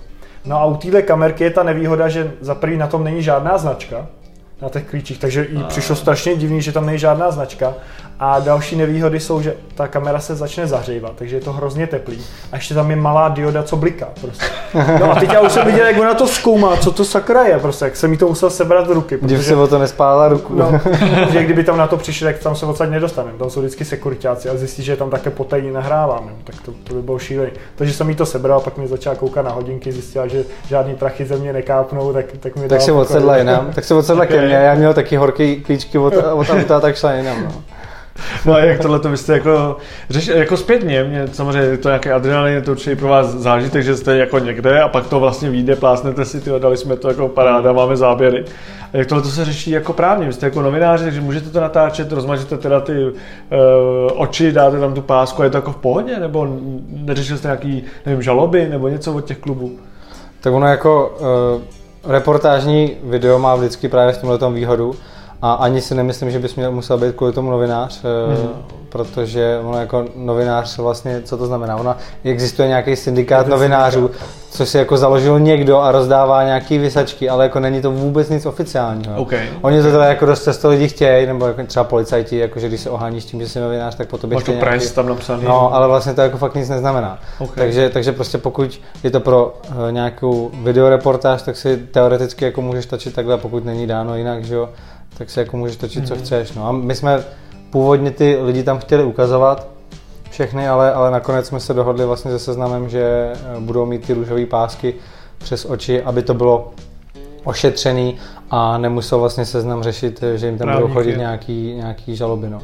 [0.45, 3.57] No a u téhle kamerky je ta nevýhoda, že za prvý na tom není žádná
[3.57, 4.07] značka,
[4.61, 7.73] na těch klíčích, takže jí přišlo strašně divný, že tam není žádná značka.
[8.19, 12.21] A další nevýhody jsou, že ta kamera se začne zahřívat, takže je to hrozně teplý.
[12.51, 14.07] A ještě tam je malá dioda, co bliká.
[14.21, 14.45] Prostě.
[14.99, 17.59] No a teď já už jsem viděl, jak ona to zkoumá, co to sakra je,
[17.59, 19.17] prostě, jak jsem mi to musel sebrat z ruky.
[19.17, 20.55] Protože, se o to nespálila ruku.
[20.55, 20.81] No,
[21.31, 23.37] že kdyby tam na to přišli, tak tam se odsaď nedostaneme.
[23.37, 26.31] Tam jsou vždycky sekuritáci a zjistí, že tam také potají nahráváme.
[26.43, 27.51] Tak to, to by bylo šílený.
[27.75, 31.25] Takže jsem jí to sebral, pak mi začala koukat na hodinky, zjistila, že žádný prachy
[31.25, 34.75] ze mě nekápnou, tak, tak mi Tak se odsedla jinam, tak se odsedla ke já
[34.75, 37.43] měl taky horký klíčky od, od auta, tak šla jinam.
[37.43, 37.63] No.
[38.45, 39.77] No a jak tohle to byste jako,
[40.09, 44.17] řeš, jako zpětně, mě samozřejmě to nějaké adrenalin, to určitě pro vás zážitek, že jste
[44.17, 47.73] jako někde a pak to vlastně vyjde, plásnete si, ty dali jsme to jako paráda,
[47.73, 48.45] máme záběry.
[48.93, 51.61] A jak tohle to se řeší jako právně, vy jste jako novináři, takže můžete to
[51.61, 53.11] natáčet, rozmažete teda ty uh,
[54.15, 56.47] oči, dáte tam tu pásku a je to jako v pohodě, nebo
[56.89, 59.71] neřešili jste nějaký, nevím, žaloby nebo něco od těch klubů?
[60.41, 61.17] Tak ono jako
[61.55, 61.61] uh,
[62.07, 64.95] reportážní video má vždycky právě v tomhle výhodu,
[65.41, 68.63] A ani si nemyslím, že bys měl, musel být kvůli tomu novinář, mm.
[68.89, 71.75] protože ono jako novinář vlastně, co to znamená?
[71.75, 74.11] Ona existuje nějaký syndikát novinářů,
[74.51, 78.45] co si jako založil někdo a rozdává nějaký vysačky, ale jako není to vůbec nic
[78.45, 79.15] oficiálního.
[79.15, 79.49] Okay.
[79.61, 82.81] Oni to teda jako dost často lidi chtějí, nebo jako třeba policajti, jako že když
[82.81, 84.89] se oháníš tím, že jsi novinář, tak po tobě chtějí nějaký...
[84.89, 85.43] tam napsaný.
[85.43, 87.19] No, ale vlastně to jako fakt nic neznamená.
[87.39, 87.55] Okay.
[87.55, 92.85] Takže, takže prostě pokud je to pro uh, nějakou videoreportáž, tak si teoreticky jako můžeš
[92.85, 94.69] točit takhle, pokud není dáno jinak, že jo,
[95.17, 96.07] tak si jako můžeš točit, mm-hmm.
[96.07, 96.23] co mhm.
[96.23, 96.53] chceš.
[96.53, 97.23] No a my jsme
[97.69, 99.67] původně ty lidi tam chtěli ukazovat,
[100.29, 104.13] všechny, ale, ale nakonec jsme se dohodli vlastně se seznamem, že eh, budou mít ty
[104.13, 104.93] růžové pásky
[105.37, 106.71] přes oči, aby to bylo
[107.43, 108.17] ošetřený
[108.51, 112.49] a nemusel vlastně seznam řešit, že jim tam budou chodit nějaký, nějaký žaloby.
[112.49, 112.61] No.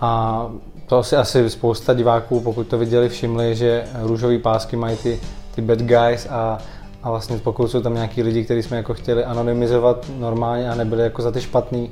[0.00, 0.42] A
[0.86, 5.20] to asi, asi spousta diváků, pokud to viděli, všimli, že růžové pásky mají ty,
[5.54, 6.58] ty bad guys a,
[7.06, 11.02] a vlastně pokud jsou tam nějaký lidi, kteří jsme jako chtěli anonymizovat normálně a nebyli
[11.02, 11.90] jako za ty špatný,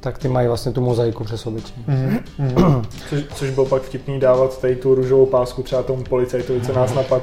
[0.00, 1.74] tak ty mají vlastně tu mozaiku přes obličej.
[1.88, 2.84] Mm-hmm.
[3.08, 6.94] což, což bylo pak vtipný dávat tady tu růžovou pásku třeba tomu policajtovi, co nás
[6.94, 7.22] napad.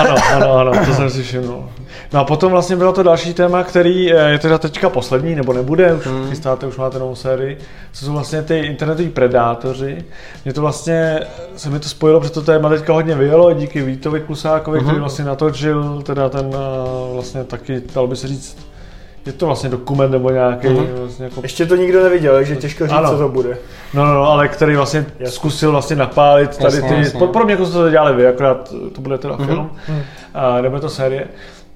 [0.00, 1.68] ano, ano, ano, to jsem si všiml.
[2.12, 5.52] No a potom vlastně bylo to další téma, který eh, je teda teďka poslední, nebo
[5.52, 6.28] nebude, už mm.
[6.28, 7.58] chystáte, už máte novou sérii,
[7.92, 10.04] co jsou vlastně ty internetoví predátoři.
[10.44, 11.20] Mě to vlastně,
[11.56, 14.82] se mi to spojilo, protože to téma teďka hodně vyjelo, díky Vítovi Klusákovi, mm-hmm.
[14.82, 15.00] který mhm.
[15.00, 18.69] vlastně natočil teda ten eh, vlastně taky, dalo by se říct,
[19.30, 20.68] je to vlastně dokument nebo nějaký.
[20.68, 20.98] Mm-hmm.
[20.98, 21.40] Vlastně jako...
[21.42, 23.10] Ještě to nikdo neviděl, takže těžko říct, ano.
[23.10, 23.58] co to bude.
[23.94, 25.34] No, no, no, ale který vlastně jasně.
[25.34, 27.20] zkusil vlastně napálit tady jasně, ty, jasně.
[27.26, 29.46] podobně jako jste to dělali vy, akorát to bude teda mm-hmm.
[29.46, 30.00] film, mm.
[30.34, 31.24] a, nebo to série.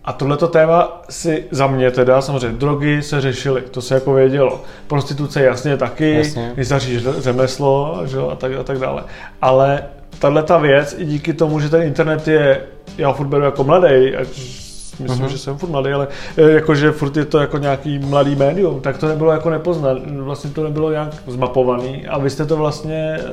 [0.05, 4.63] A tohleto téma si za mě teda, samozřejmě, drogy se řešily, to se jako vědělo.
[4.87, 6.23] Prostituce jasně taky,
[6.55, 9.03] vyzaří řemeslo že, a, tak, a tak dále.
[9.43, 9.83] Ale
[10.19, 12.61] tahle ta věc, i díky tomu, že ten internet je,
[12.99, 14.29] já furt beru jako mladý, ať
[15.01, 15.31] myslím, uh-huh.
[15.31, 18.99] že jsem furt mladý, ale eh, jakože furt je to jako nějaký mladý médium, tak
[18.99, 23.25] to nebylo jako nepoznat, vlastně to nebylo nějak zmapovaný a vy jste to vlastně eh,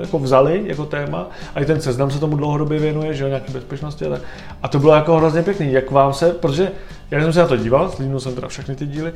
[0.00, 3.52] jako vzali jako téma a i ten seznam se tomu dlouhodobě věnuje, že jo, nějaké
[3.52, 4.22] bezpečnosti a tak.
[4.62, 6.72] A to bylo jako hrozně pěkný, jak vám se, protože
[7.10, 9.12] já jsem se na to díval, slídnul jsem teda všechny ty díly,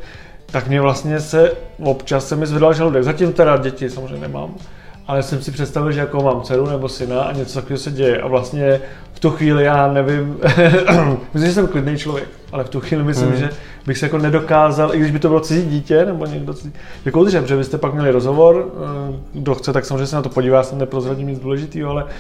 [0.46, 3.04] tak mě vlastně se občas se mi zvedal žaludek.
[3.04, 4.54] Zatím teda děti samozřejmě nemám,
[5.06, 8.20] ale jsem si představil, že jako mám dceru nebo syna a něco takového se děje
[8.20, 8.80] a vlastně
[9.12, 10.36] v tu chvíli já nevím,
[11.34, 13.36] myslím, že jsem klidný člověk, ale v tu chvíli myslím, hmm.
[13.36, 13.50] že
[13.86, 16.72] bych se jako nedokázal, i když by to bylo cizí dítě nebo někdo cizí,
[17.04, 20.28] jako udržet, protože byste pak měli rozhovor, eh, kdo chce, tak samozřejmě se na to
[20.28, 22.10] podívá, jsem neprozradím nic důležitého, ale uh,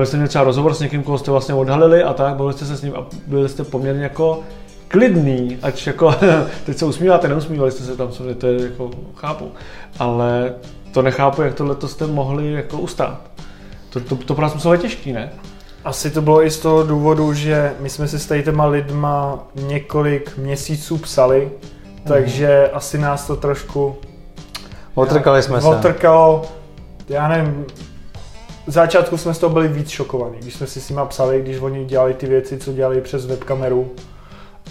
[0.00, 2.64] vy jste měli třeba rozhovor s někým, koho jste vlastně odhalili a tak, bavili jste
[2.64, 4.40] se s ním a byli jste poměrně jako
[4.88, 6.14] klidný, ať jako,
[6.66, 9.50] teď se usmíváte, neusmívali jste se tam, co to je jako, chápu,
[9.98, 10.52] ale
[10.92, 13.20] to nechápu, jak tohle jste mohli jako ustát.
[13.90, 15.32] To, to, to pro nás muselo být těžký, ne?
[15.84, 19.38] Asi to bylo i z toho důvodu, že my jsme si s tady těma lidma
[19.54, 22.00] několik měsíců psali, mm.
[22.08, 23.96] takže asi nás to trošku...
[24.94, 25.66] Otrkali jsme se.
[25.66, 26.42] Otrkalo,
[27.08, 27.66] já nevím,
[28.66, 31.58] v začátku jsme z toho byli víc šokovaní, když jsme si s nima psali, když
[31.58, 33.90] oni dělali ty věci, co dělali přes webkameru,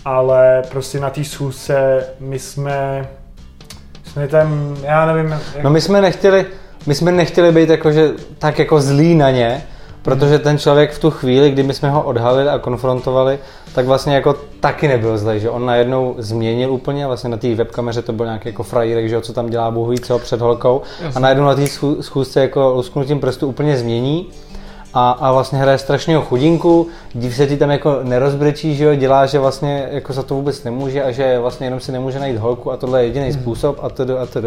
[0.05, 3.09] ale prostě na té schůzce my jsme,
[4.19, 5.31] jsme tam, já nevím...
[5.31, 5.63] Jak...
[5.63, 6.45] No my jsme nechtěli,
[6.85, 9.63] my jsme nechtěli být jako, že, tak jako zlí na ně,
[10.01, 13.39] Protože ten člověk v tu chvíli, kdy my jsme ho odhalili a konfrontovali,
[13.75, 18.01] tak vlastně jako taky nebyl zlej, že on najednou změnil úplně, vlastně na té webkameře
[18.01, 21.17] to byl nějaký jako frajírek, že co tam dělá bohu co před holkou Jasně.
[21.17, 21.67] a najednou na té
[22.01, 24.29] schůzce jako lusknutím prstu úplně změní
[24.93, 29.25] a, a vlastně hraje strašného chudinku, div se ti tam jako nerozbrečí, že jo, dělá,
[29.25, 32.71] že vlastně jako za to vůbec nemůže a že vlastně jenom si nemůže najít holku
[32.71, 33.41] a tohle je jediný hmm.
[33.41, 34.41] způsob a to a to.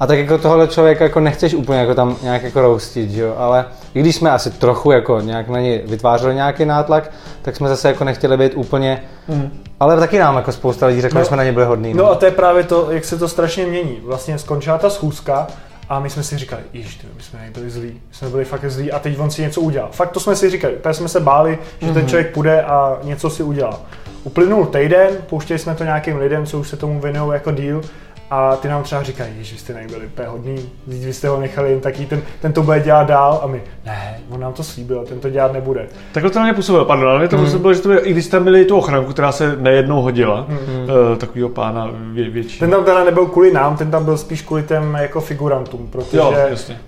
[0.00, 3.34] A tak jako tohle člověka jako nechceš úplně jako tam nějak jako roustit, že jo?
[3.38, 7.10] ale i když jsme asi trochu jako nějak na ně vytvářeli nějaký nátlak,
[7.42, 9.50] tak jsme zase jako nechtěli být úplně, mm.
[9.80, 11.94] ale taky nám jako spousta lidí řekla, no, že jsme na ně byli hodní.
[11.94, 12.04] No.
[12.04, 13.98] no a to je právě to, jak se to strašně mění.
[14.04, 15.46] Vlastně skončila ta schůzka
[15.88, 18.92] a my jsme si říkali, již, my jsme nebyli zlí, my jsme byli fakt zlí
[18.92, 19.88] a teď on si něco udělal.
[19.92, 21.92] Fakt to jsme si říkali, úplně jsme se báli, že mm-hmm.
[21.92, 22.08] ten mhm.
[22.08, 23.80] člověk půjde a něco si udělá.
[24.24, 27.82] Uplynul týden, pouštěli jsme to nějakým lidem, co už se tomu věnují jako díl
[28.30, 31.80] a ty nám třeba říkají, že jste nebyli úplně hodný, vy jste ho nechali jen
[31.80, 35.20] taký, ten, ten to bude dělat dál a my, ne, on nám to slíbil, ten
[35.20, 35.86] to dělat nebude.
[36.12, 37.44] Takhle to na mě působilo, pardon, ale mě to hmm.
[37.44, 40.58] působilo, že to bylo, i když tam měli tu ochranu, která se nejednou hodila, hmm.
[40.58, 42.58] uh, takovýho pána vě, větší.
[42.58, 46.16] Ten tam teda nebyl kvůli nám, ten tam byl spíš kvůli těm jako figurantům, protože
[46.16, 46.34] jo,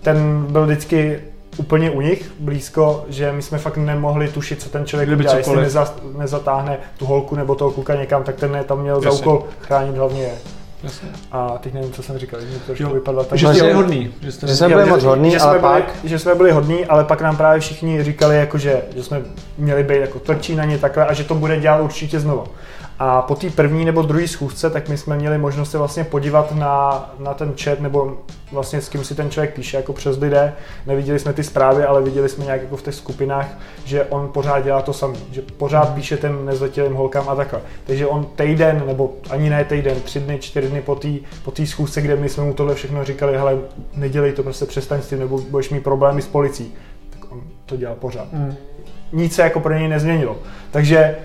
[0.03, 1.21] ten byl vždycky
[1.57, 5.37] úplně u nich blízko, že my jsme fakt nemohli tušit, co ten člověk Kdyby udělá.
[5.37, 9.11] Jestli neza, nezatáhne tu holku nebo toho kluka někam, tak ten tam měl jasně.
[9.11, 10.35] za úkol chránit hlavně je.
[10.83, 11.09] Jasně.
[11.33, 13.39] A teď nevím, co jsem říkal, že to trošku vypadlo tak.
[13.39, 14.15] Že jste hodný.
[14.21, 15.85] Že, jste že jsme byli moc hodný, že ale pak...
[15.85, 19.23] Byli, že jsme byli hodní, ale pak nám právě všichni říkali, jako, že, že jsme
[19.59, 22.45] měli být jako tvrdší na ně takhle a že to bude dělat určitě znovu.
[22.99, 26.55] A po té první nebo druhé schůzce, tak my jsme měli možnost se vlastně podívat
[26.55, 28.17] na, na ten chat, nebo
[28.53, 30.53] vlastně s kým si ten člověk píše jako přes lidé.
[30.87, 34.65] Neviděli jsme ty zprávy, ale viděli jsme nějak jako v těch skupinách, že on pořád
[34.65, 37.61] dělá to samé, že pořád píše ten nezletilým holkám a takhle.
[37.87, 41.09] Takže on týden, nebo ani ne týden, tři dny, čtyři dny po té
[41.45, 43.59] po tý schůzce, kde my jsme mu tohle všechno říkali, hele,
[43.95, 46.75] nedělej to, prostě přestaň s tím, nebo budeš mít problémy s policií.
[47.11, 48.33] Tak on to dělal pořád.
[48.33, 48.55] Mm.
[49.13, 50.37] Nic se jako pro něj nezměnilo.
[50.71, 51.17] Takže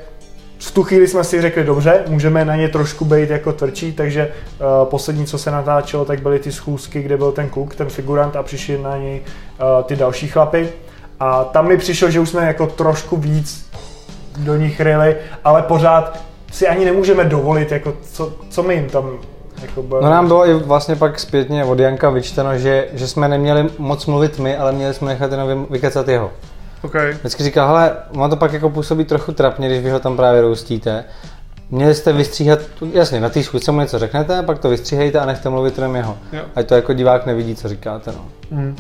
[0.64, 4.28] v tu chvíli jsme si řekli, dobře, můžeme na ně trošku být jako tvrdší, takže
[4.28, 8.36] uh, poslední, co se natáčelo, tak byly ty schůzky, kde byl ten kluk, ten figurant
[8.36, 10.70] a přišli na něj uh, ty další chlapy.
[11.20, 13.70] A tam mi přišlo, že už jsme jako trošku víc
[14.38, 16.20] do nich ryli, ale pořád
[16.52, 19.12] si ani nemůžeme dovolit, jako co, co my jim tam
[19.62, 23.70] jako No nám bylo i vlastně pak zpětně od Janka vyčteno, že, že jsme neměli
[23.78, 26.32] moc mluvit my, ale měli jsme nechat jenom vykecat jeho.
[26.84, 27.12] Okay.
[27.12, 30.42] Vždycky říká, hele, má to pak jako působí trochu trapně, když vy ho tam právě
[30.42, 31.04] roustíte.
[31.70, 32.60] Měli jste vystříhat,
[32.94, 36.18] jasně, na té schůzce mu něco řeknete, pak to vystříhejte a nechte mluvit jenom jeho.
[36.34, 36.42] Jo.
[36.56, 38.12] Ať to jako divák nevidí, co říkáte.
[38.12, 38.26] No.
[38.52, 38.76] Mm.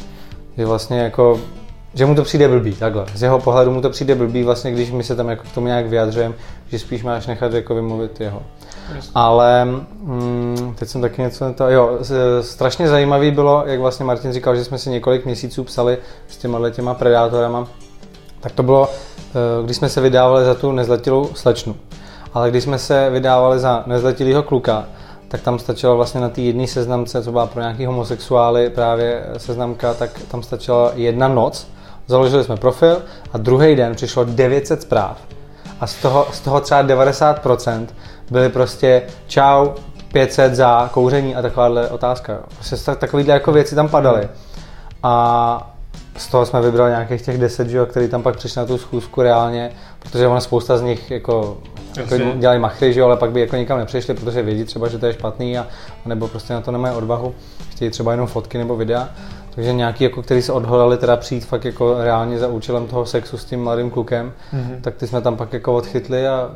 [0.57, 1.41] Že vlastně jako,
[1.93, 3.05] že mu to přijde blbý, takhle.
[3.15, 5.67] Z jeho pohledu mu to přijde blbý, vlastně, když my se tam jako k tomu
[5.67, 6.35] nějak vyjadřujeme,
[6.67, 8.43] že spíš máš nechat jako vymluvit jeho.
[8.95, 9.11] Jasně.
[9.15, 11.99] Ale mm, teď jsem taky něco to, jo,
[12.41, 16.69] strašně zajímavý bylo, jak vlastně Martin říkal, že jsme si několik měsíců psali s těma
[16.69, 17.67] těma predátorama,
[18.43, 21.75] tak to bylo, eh, když jsme se vydávali za tu nezletilou slečnu.
[22.33, 24.85] Ale když jsme se vydávali za nezletilého kluka,
[25.27, 29.93] tak tam stačilo vlastně na té jedné seznamce, co byla pro nějaký homosexuály právě seznamka,
[29.93, 31.67] tak tam stačila jedna noc.
[32.07, 33.01] Založili jsme profil
[33.33, 35.17] a druhý den přišlo 900 zpráv.
[35.79, 37.87] A z toho, z toho třeba 90%
[38.31, 39.69] byly prostě čau,
[40.11, 42.39] 500 za kouření a takováhle otázka.
[42.55, 44.29] Prostě takovýhle jako věci tam padaly.
[45.03, 45.72] A
[46.17, 48.77] z toho jsme vybrali nějakých těch deset, že jo, který tam pak přišli na tu
[48.77, 51.57] schůzku reálně, protože ona spousta z nich jako,
[51.97, 54.97] jako dělají machry, že jo, ale pak by jako nikam nepřišli, protože vědí třeba, že
[54.97, 55.67] to je špatný a
[56.05, 57.35] nebo prostě na to nemají odvahu,
[57.69, 59.09] chtějí třeba jenom fotky nebo videa.
[59.55, 63.37] Takže nějaký, jako, který se odhodlali teda přijít fakt jako reálně za účelem toho sexu
[63.37, 64.81] s tím mladým klukem, mm-hmm.
[64.81, 66.51] tak ty jsme tam pak jako odchytli a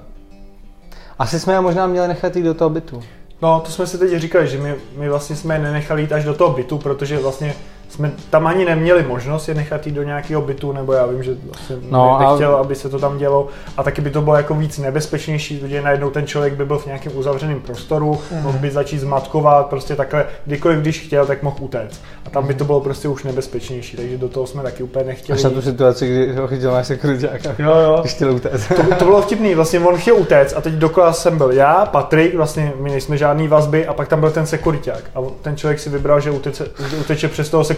[1.19, 3.03] asi jsme je možná měli nechat jít do toho bytu.
[3.41, 6.23] No, to jsme si teď říkali, že my, my vlastně jsme je nenechali jít až
[6.23, 7.55] do toho bytu, protože vlastně
[7.89, 11.35] jsme tam ani neměli možnost je nechat jít do nějakého bytu, nebo já vím, že
[11.45, 12.59] vlastně no, nechtěl, a...
[12.59, 13.47] aby se to tam dělo.
[13.77, 16.85] A taky by to bylo jako víc nebezpečnější, protože najednou ten člověk by byl v
[16.85, 18.43] nějakém uzavřeném prostoru, mm.
[18.43, 22.01] mohl by začít zmatkovat, prostě takhle, kdykoliv, když chtěl, tak mohl utéct.
[22.25, 25.39] A tam by to bylo prostě už nebezpečnější, takže do toho jsme taky úplně nechtěli.
[25.39, 28.03] Až na tu situaci, kdy ho chytil náš sekuriták jo, jo.
[28.05, 28.67] chtěl utéct.
[28.67, 32.35] To, to, bylo vtipný, vlastně on chtěl utéct a teď dokola jsem byl já, Patrik,
[32.35, 35.03] vlastně my nejsme žádný vazby a pak tam byl ten sekuriták.
[35.15, 36.65] A ten člověk si vybral, že uteče,
[36.99, 37.76] uteče přes toho sekuritáka,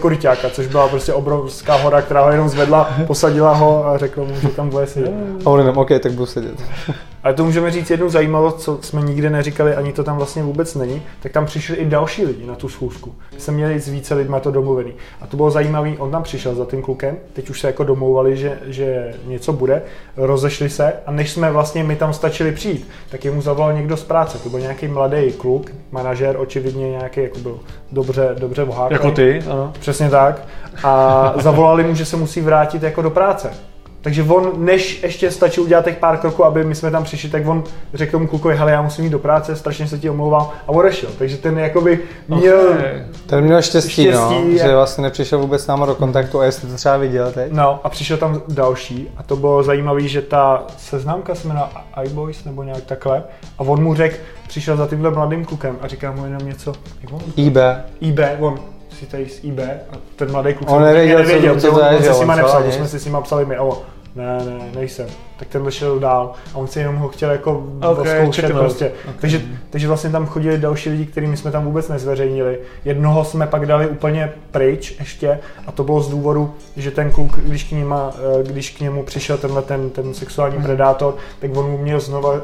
[0.50, 4.48] což byla prostě obrovská hora, která ho jenom zvedla, posadila ho a řekla mu, že
[4.48, 5.12] tam bude sedět.
[5.44, 6.54] A on jenom, OK, tak budu sedět.
[7.22, 10.74] Ale to můžeme říct jednu zajímavost, co jsme nikdy neříkali, ani to tam vlastně vůbec
[10.74, 13.14] není, tak tam přišli i další lidi na tu schůzku.
[13.38, 14.92] Jsme měli s více lidmi to domluvený.
[15.20, 18.36] A to bylo zajímavé, on tam přišel za tím klukem, teď už se jako domlouvali,
[18.36, 19.82] že, že něco bude,
[20.16, 24.04] rozešli se a než jsme vlastně my tam stačili přijít, tak jemu zavolal někdo z
[24.04, 24.38] práce.
[24.38, 27.60] To byl nějaký mladý kluk, manažer, očividně nějaký jako byl
[27.92, 28.94] dobře, dobře voháklý.
[28.94, 29.72] Jako ty, ano.
[29.90, 30.42] Přesně tak.
[30.84, 33.50] A zavolali mu, že se musí vrátit jako do práce.
[34.02, 37.46] Takže on, než ještě stačí udělat těch pár kroků, aby my jsme tam přišli, tak
[37.46, 40.68] on řekl tomu klukovi, hele, já musím jít do práce, strašně se ti omlouvám a
[40.68, 41.10] odešel.
[41.18, 41.98] Takže ten jakoby
[42.28, 42.60] měl...
[42.70, 43.02] Okay.
[43.26, 44.66] Ten měl štěstí, štěstí no, jak...
[44.66, 47.52] že vlastně nepřišel vůbec s náma do kontaktu a jestli to třeba viděl teď.
[47.52, 51.66] No a přišel tam další a to bylo zajímavé, že ta seznamka se jmenuje
[52.04, 53.22] iBoys nebo nějak takhle
[53.58, 54.16] a on mu řekl,
[54.48, 56.72] přišel za tímhle mladým klukem a říká mu jenom něco,
[57.02, 57.20] jak on?
[57.36, 57.56] IB.
[58.00, 58.58] IB, on,
[59.00, 61.96] si tady z IB a ten mladý kluk on nevěděl, nevěděl co, co to je,
[61.96, 63.82] on se s nima nepsal, jsme si s nima psali my, o,
[64.16, 65.06] ne, ne, nejsem.
[65.36, 68.86] Tak ten šel dál a on si jenom ho chtěl jako okay, zkoušet prostě.
[68.86, 69.14] Okay.
[69.20, 72.58] Takže, takže vlastně tam chodili další lidi, kterými jsme tam vůbec nezveřejnili.
[72.84, 77.38] Jednoho jsme pak dali úplně pryč ještě a to bylo z důvodu, že ten kluk,
[77.38, 80.64] když k, nima, eh, když k němu přišel tenhle ten, ten sexuální mm.
[80.64, 82.40] predátor, tak on mu měl znova,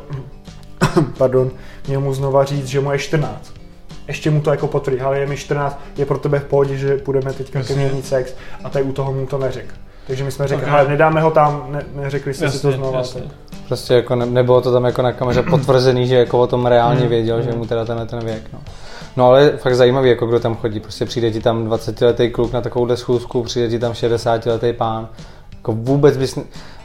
[1.18, 1.50] pardon,
[1.88, 3.65] měl mu znova říct, že mu je 14
[4.08, 6.96] ještě mu to jako potvrdí, ale je mi 14, je pro tebe v pohodě, že
[6.96, 8.34] půjdeme teďka ke mně sex
[8.64, 9.74] a tady u toho mu to neřekl.
[10.06, 10.78] Takže my jsme řekli, okay.
[10.78, 12.98] ale nedáme ho tam, ne, neřekli jste jasně, si to znovu.
[13.66, 17.00] Prostě jako ne, nebylo to tam jako na kameře potvrzený, že jako o tom reálně
[17.00, 17.08] hmm.
[17.08, 18.42] věděl, že mu teda tenhle ten věk.
[18.52, 18.58] No.
[19.16, 20.80] No ale fakt zajímavý, jako kdo tam chodí.
[20.80, 24.72] Prostě přijde ti tam 20 letý kluk na takovouhle schůzku, přijde ti tam 60 letý
[24.72, 25.08] pán.
[25.52, 26.38] Jako vůbec bys...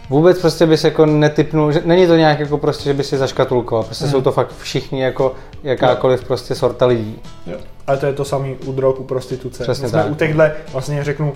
[0.10, 3.84] vůbec prostě bys jako netypnul, že není to nějak jako prostě, že by si zaškatulkoval,
[3.84, 4.12] prostě hmm.
[4.12, 7.20] jsou to fakt všichni jako jakákoliv prostě sorta lidí.
[7.48, 7.58] Jo.
[7.88, 9.64] Ale to je to samý u drog, u prostituce.
[9.64, 10.12] Přesně jsme tak.
[10.12, 11.34] u těchto, vlastně řeknu,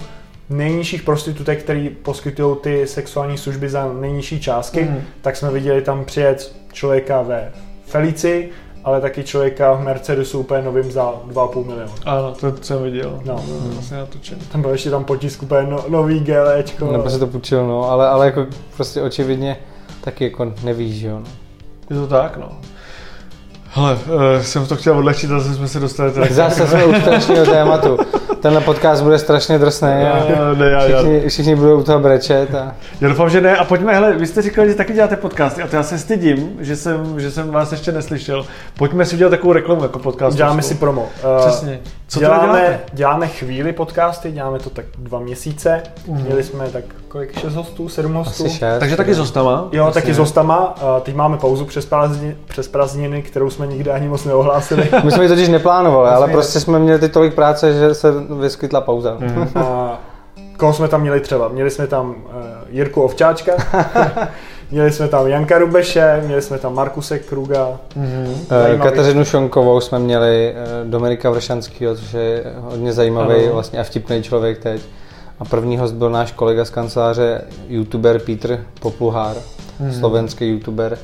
[0.49, 5.01] nejnižších prostitutek, který poskytují ty sexuální služby za nejnižší částky, mm.
[5.22, 7.51] tak jsme viděli tam přijet člověka ve
[7.86, 8.49] Felici,
[8.86, 11.91] ale taky člověka v Mercedesu úplně novým za 2,5 milionu.
[12.05, 13.19] Ano, to jsem viděl.
[13.25, 13.38] No.
[13.38, 13.71] Hmm.
[13.73, 14.39] Vlastně natočen.
[14.51, 16.91] Tam byl ještě tam potisk úplně no, nový GLčko.
[16.91, 19.57] Nebo se to půjčil, no, ale, ale jako prostě očividně
[20.01, 21.19] taky jako nevíš, že jo.
[21.19, 21.25] No.
[21.89, 22.51] Je to tak, no.
[23.76, 26.34] Hele, uh, jsem to chtěl odlehčit, ale jsme se dostali tady.
[26.34, 27.97] Zase jsme u strašného tématu.
[28.41, 31.30] Tenhle podcast bude strašně drsný a ne, já, všichni, já.
[31.30, 32.55] všichni budou u toho brečet.
[32.55, 32.76] A...
[33.01, 33.57] Já doufám, že ne.
[33.57, 36.57] A pojďme, hele, vy jste říkali, že taky děláte podcasty a to já se stydím,
[36.59, 38.45] že jsem, že jsem vás ještě neslyšel.
[38.78, 40.38] Pojďme si udělat takovou reklamu jako podcast.
[40.38, 41.01] Děláme si promo.
[41.01, 41.80] Uh, Přesně.
[42.07, 45.84] Co děláme, děláme chvíli podcasty, děláme to tak dva měsíce.
[46.07, 46.21] Mm.
[46.21, 48.45] Měli jsme tak kolik, šest hostů, sedm hostů.
[48.45, 49.67] Asi šest, Takže taky s hostama?
[49.71, 50.76] Jo, Asi taky s hostama.
[51.01, 54.89] Teď máme pauzu přes prázdniny, přes prázdniny, kterou jsme nikdy ani moc neohlásili.
[55.03, 58.82] My jsme ji totiž neplánovali, ale prostě jsme měli teď tolik práce, že se vyskytla
[58.82, 59.18] pauza.
[59.20, 59.47] Mm.
[59.55, 59.99] A
[60.57, 61.47] koho jsme tam měli třeba?
[61.47, 62.34] Měli jsme tam uh,
[62.70, 63.51] Jirku Ovčáčka,
[64.72, 67.80] měli jsme tam Janka Rubeše, měli jsme tam Markuse Kruga.
[67.97, 68.84] Mm-hmm.
[68.84, 70.53] Kateřinu Šonkovou jsme měli,
[70.84, 73.53] uh, Dominika Vršanského, což je hodně zajímavý ano.
[73.53, 74.82] vlastně a vtipný člověk teď.
[75.39, 79.99] A první host byl náš kolega z kanceláře, youtuber Petr Popluhár, mm-hmm.
[79.99, 80.97] slovenský youtuber.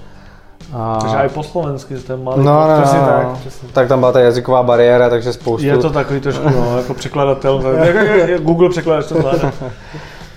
[0.74, 0.97] A...
[1.01, 2.43] Takže i po slovensky jste malý.
[2.43, 3.05] No, no, no, no.
[3.05, 3.70] Tak, přesně.
[3.74, 5.68] tak tam byla ta jazyková bariéra, takže spoustu...
[5.68, 7.64] Je to takový trošku, no, jako překladatel,
[8.39, 9.51] Google překladač to zvládá.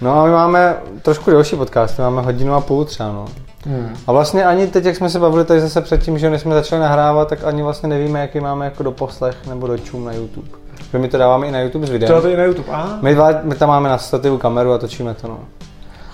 [0.01, 3.25] No a my máme trošku delší podcast, máme hodinu a půl třeba, no.
[3.67, 3.97] Hmm.
[4.07, 6.83] A vlastně ani teď, jak jsme se bavili tady zase předtím, že než jsme začali
[6.83, 10.49] nahrávat, tak ani vlastně nevíme, jaký máme jako do poslech nebo do čum na YouTube.
[10.77, 12.23] Protože my to dáváme i na YouTube s videem.
[12.23, 12.99] To je na YouTube, a?
[13.03, 15.39] My, dva, my tam máme na stativu kameru a točíme to, no.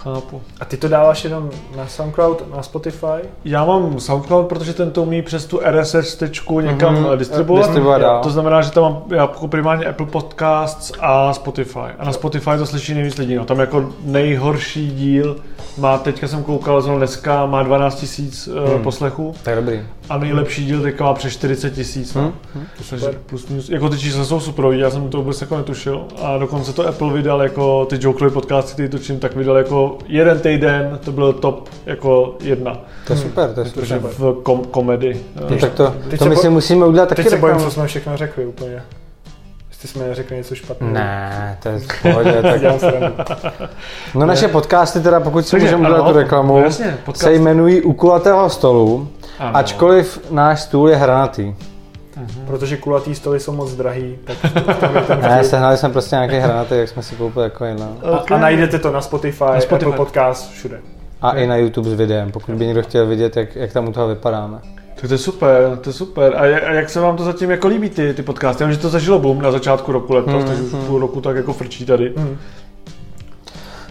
[0.02, 0.42] Chápu.
[0.60, 3.06] A ty to dáváš jenom na SoundCloud, na Spotify?
[3.44, 7.16] Já mám SoundCloud, protože ten to umí přes tu RSS tečku někam mm-hmm.
[7.16, 7.66] distribuovat.
[7.66, 11.78] distribuovat to znamená, že tam mám jako primárně Apple Podcasts a Spotify.
[11.98, 13.34] A na Spotify to slyší nejvíc lidí.
[13.34, 13.44] No.
[13.44, 15.36] Tam jako nejhorší díl
[15.78, 18.82] má, teďka jsem koukal, zrovna dneska má 12 tisíc hmm.
[18.82, 19.34] poslechů.
[19.44, 19.82] To je dobrý.
[20.10, 22.14] A nejlepší díl teďka má přes 40 tisíc.
[22.14, 22.32] Hmm.
[22.90, 26.04] Takže plus minus, jako ty čísla jsou super, já jsem to vůbec jako netušil.
[26.22, 30.40] A dokonce to Apple vydal jako ty Jokery podcasty, ty točím, tak vydal jako jeden
[30.40, 32.78] týden, to byl top jako jedna.
[33.06, 34.00] To je super, to je super.
[34.00, 35.20] V kom- komedy.
[35.50, 37.22] No, tak to, to my si musíme udělat taky.
[37.22, 38.82] Teď se bojím, co jsme všechno řekli úplně.
[39.70, 40.94] Jestli jsme neřekli něco špatného.
[40.94, 42.42] Ne, to je v pohodě.
[43.24, 43.70] tak...
[44.14, 47.92] no naše podcasty teda, pokud si můžeme udělat tu reklamu, no, jasně, se jmenují U
[47.92, 49.08] kulatého stolu,
[49.40, 49.56] ano.
[49.56, 51.54] ačkoliv náš stůl je hranatý.
[52.16, 52.46] Mhm.
[52.46, 54.36] Protože kulatý stoly jsou moc drahý, tak
[55.22, 57.88] Ne, sehnali jsme prostě nějaké hranaty, jak jsme si koupili jako jiná.
[58.02, 58.20] Okay.
[58.30, 60.80] A, a, najdete to na Spotify, na Spotify, Apple Podcast, všude.
[61.22, 63.92] A i na YouTube s videem, pokud by někdo chtěl vidět, jak, jak tam u
[63.92, 64.58] toho vypadáme.
[64.94, 66.34] Tak to je super, to je super.
[66.36, 68.62] A jak, a jak se vám to zatím jako líbí, ty, ty podcasty?
[68.62, 70.86] Já vím, že to zažilo boom na začátku roku letos, hmm, takže už hmm.
[70.86, 72.12] půl roku tak jako frčí tady.
[72.16, 72.38] Hmm.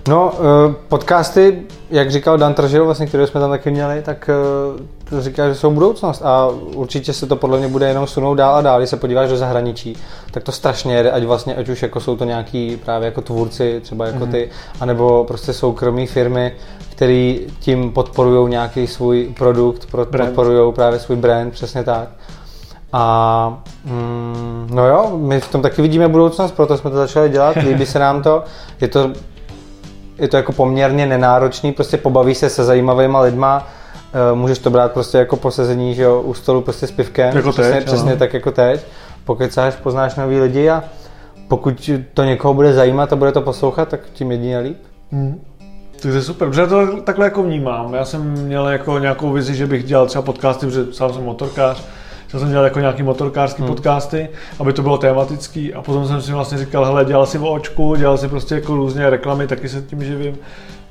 [0.08, 5.10] No, eh, podcasty, jak říkal Dan Tržil, vlastně, které jsme tam taky měli, tak eh,
[5.10, 8.56] to říká, že jsou budoucnost a určitě se to podle mě bude jenom sunout dál
[8.56, 8.80] a dál.
[8.80, 9.98] Když se podíváš do zahraničí,
[10.32, 13.80] tak to strašně jede, ať vlastně, ať už jako jsou to nějaký právě jako tvůrci,
[13.84, 14.32] třeba jako mm-hmm.
[14.32, 16.54] ty, anebo prostě soukromí firmy,
[16.92, 22.10] který tím podporují nějaký svůj produkt, podporují právě svůj brand, přesně tak.
[22.94, 27.56] A mm, no jo, my v tom taky vidíme budoucnost, proto jsme to začali dělat,
[27.68, 28.44] líbí se nám to.
[28.82, 29.12] Je to
[30.20, 33.68] je to jako poměrně nenáročný, prostě pobaví se se zajímavýma lidma,
[34.14, 37.52] eh, můžeš to brát prostě jako posezení, že jo, u stolu prostě s pivkem, jako
[37.52, 38.86] přesně, teď, přesně tak jako teď,
[39.26, 40.84] pokud sáš, poznáš nový lidi a
[41.48, 44.78] pokud to někoho bude zajímat a bude to poslouchat, tak tím jedině líp.
[45.12, 45.42] Hmm.
[46.02, 47.94] To je super, protože to takhle jako vnímám.
[47.94, 51.84] Já jsem měl jako nějakou vizi, že bych dělal třeba podcasty, protože sám jsem motorkář,
[52.32, 53.72] že jsem dělal jako nějaký motorkářský hmm.
[53.72, 57.46] podcasty, aby to bylo tematický a potom jsem si vlastně říkal, hele, dělal si v
[57.46, 60.38] očku, dělal si prostě jako různě reklamy, taky se tím živím.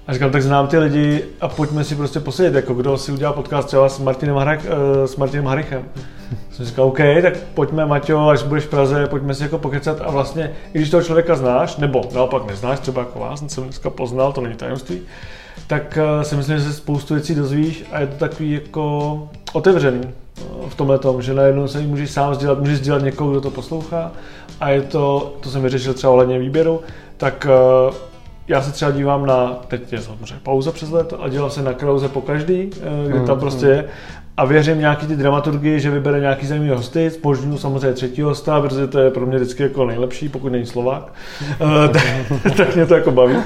[0.06, 3.34] A říkám, tak znám ty lidi a pojďme si prostě posedět, jako kdo si udělal
[3.34, 5.84] podcast třeba s Martinem, Harek, uh, s Martinem Harichem.
[6.50, 10.10] Jsem říkal, OK, tak pojďme, Maťo, až budeš v Praze, pojďme si jako pokecat a
[10.10, 14.32] vlastně, i když toho člověka znáš, nebo naopak neznáš, třeba jako vás, jsem dneska poznal,
[14.32, 15.00] to není tajemství,
[15.66, 20.00] tak uh, si myslím, že se spoustu věcí dozvíš a je to takový jako otevřený
[20.68, 24.12] v tomhle tom, že najednou se můžeš sám sdělat, můžeš sdělat někoho, kdo to poslouchá.
[24.60, 26.80] A je to, to jsem vyřešil třeba ohledně výběru,
[27.16, 27.46] tak
[27.88, 27.94] uh,
[28.48, 31.72] já se třeba dívám na, teď je samozřejmě pauza přes léto a dělám se na
[31.72, 33.88] Krauze po každý, eh, kdy tam mm, prostě je
[34.38, 38.86] a věřím nějaký ty dramaturgii, že vybere nějaký zajímavý hosty, spožňu samozřejmě třetí hosta, protože
[38.86, 41.12] to je pro mě vždycky jako nejlepší, pokud není Slovák,
[41.60, 42.02] uh, tak,
[42.56, 43.36] tak, mě to jako baví.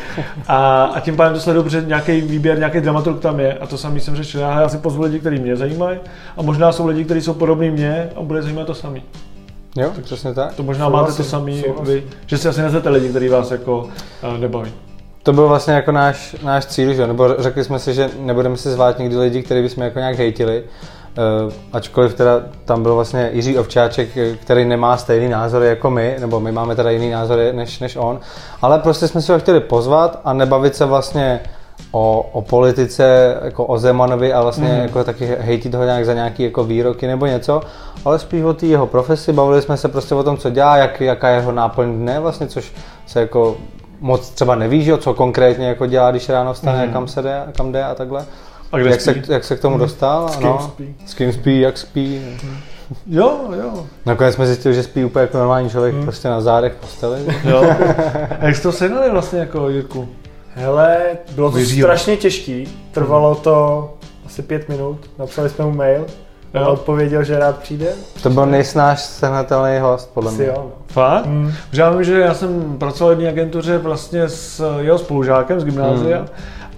[0.49, 3.79] A, a tím pádem to sleduju, protože nějaký výběr, nějaký dramaturg tam je a to
[3.79, 4.41] samý jsem řešil.
[4.41, 5.99] Já, já si pozvu lidi, kteří mě zajímají
[6.37, 9.03] a možná jsou lidi, kteří jsou podobní mě a bude zajímat to samý.
[9.77, 10.55] Jo, tak přesně tak.
[10.55, 13.89] To možná máte to samý, vy, že si asi nezete lidi, kteří vás jako
[14.33, 14.73] uh, nebaví.
[15.23, 17.07] To byl vlastně jako náš, náš cíl, že?
[17.07, 20.65] nebo řekli jsme si, že nebudeme si zvát nikdy lidi, který bychom jako nějak hejtili,
[21.45, 24.09] Uh, ačkoliv teda tam byl vlastně Jiří Ovčáček,
[24.41, 28.21] který nemá stejný názory jako my, nebo my máme teda jiný názory než, než on,
[28.63, 31.41] ale prostě jsme si ho chtěli pozvat a nebavit se vlastně
[31.91, 34.81] o, o politice, jako o Zemanovi a vlastně mm.
[34.81, 37.61] jako taky hejtit ho nějak za nějaký jako výroky nebo něco,
[38.05, 41.01] ale spíš o té jeho profesi, bavili jsme se prostě o tom, co dělá, jak,
[41.01, 42.73] jaká je jeho náplň dne vlastně, což
[43.07, 43.57] se jako
[44.03, 46.93] moc třeba neví, že, co konkrétně jako dělá, když ráno vstane, mm.
[46.93, 48.25] kam se jde, kam jde a takhle.
[48.73, 49.23] A kde jak, spí?
[49.25, 49.85] Se, jak se k tomu mhm.
[49.85, 50.29] dostal?
[50.29, 50.95] S kým no, spí?
[51.07, 52.21] S kým spí, jak spí.
[53.07, 53.87] Jo, jo.
[54.07, 56.03] Nakonec jsme zjistili, že spí úplně jako normální člověk, hmm.
[56.03, 57.21] prostě na zádech posteli.
[57.45, 57.65] Jo.
[58.41, 60.09] A jak jste to sehnali vlastně jako Jirku?
[60.55, 60.99] Hele,
[61.35, 61.87] bylo to Vyřího.
[61.87, 62.69] strašně těžký.
[62.93, 63.95] Trvalo to
[64.27, 64.99] asi pět minut.
[65.19, 66.07] Napsali jsme mu mail.
[66.55, 66.69] Jo.
[66.69, 67.87] odpověděl, že rád přijde.
[68.23, 70.47] To byl nejsnáš sehnatelný host, podle mě.
[70.47, 70.67] Jo.
[70.87, 71.27] Fakt?
[71.27, 71.53] Mm.
[71.73, 76.19] Já vím, že já jsem pracoval v jedné agentuře vlastně s jeho spolužákem z gymnázia.
[76.19, 76.27] Mm.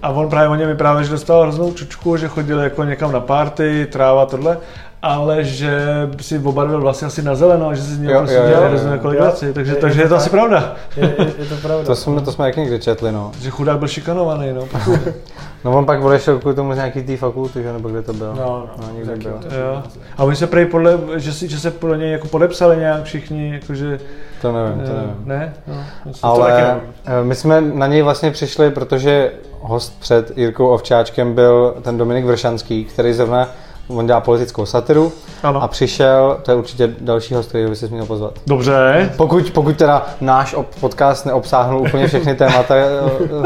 [0.01, 3.19] A on právě o něm vyprávěl, že dostal hroznou čučku, že chodil jako někam na
[3.19, 4.57] party, tráva, tohle
[5.05, 5.81] ale že
[6.21, 9.19] si obarvil vlasy asi na zeleno a že si z něj prostě dělal hrozně několik
[9.19, 10.75] věcí, takže, je, takže je, je to asi pravda.
[10.97, 11.85] Je, je, je to pravda.
[11.85, 13.31] to, jsme, to jsme jak někdy četli, no.
[13.41, 14.61] Že chudák byl šikanovaný, no.
[15.65, 18.33] no on pak odešel kvůli tomu z nějaký té fakulty, že, nebo kde to bylo.
[18.35, 19.39] No, no, no někde byl.
[19.59, 19.83] Jo.
[20.17, 23.53] A oni se prej podle, že, si, že se podle něj jako podepsali nějak všichni,
[23.53, 23.99] jakože...
[24.41, 25.15] To nevím, to nevím.
[25.25, 25.53] Ne?
[25.67, 25.75] No,
[26.21, 29.31] Ale eh, my jsme na něj vlastně přišli, protože
[29.61, 33.49] host před Jirkou Ovčáčkem byl ten Dominik Vršanský, který zrovna
[33.87, 35.11] on dělá politickou satiru
[35.43, 35.63] ano.
[35.63, 38.33] a přišel, to je určitě další host, který by si měl pozvat.
[38.47, 39.11] Dobře.
[39.17, 42.75] Pokud, pokud teda náš podcast neobsáhnul úplně všechny témata,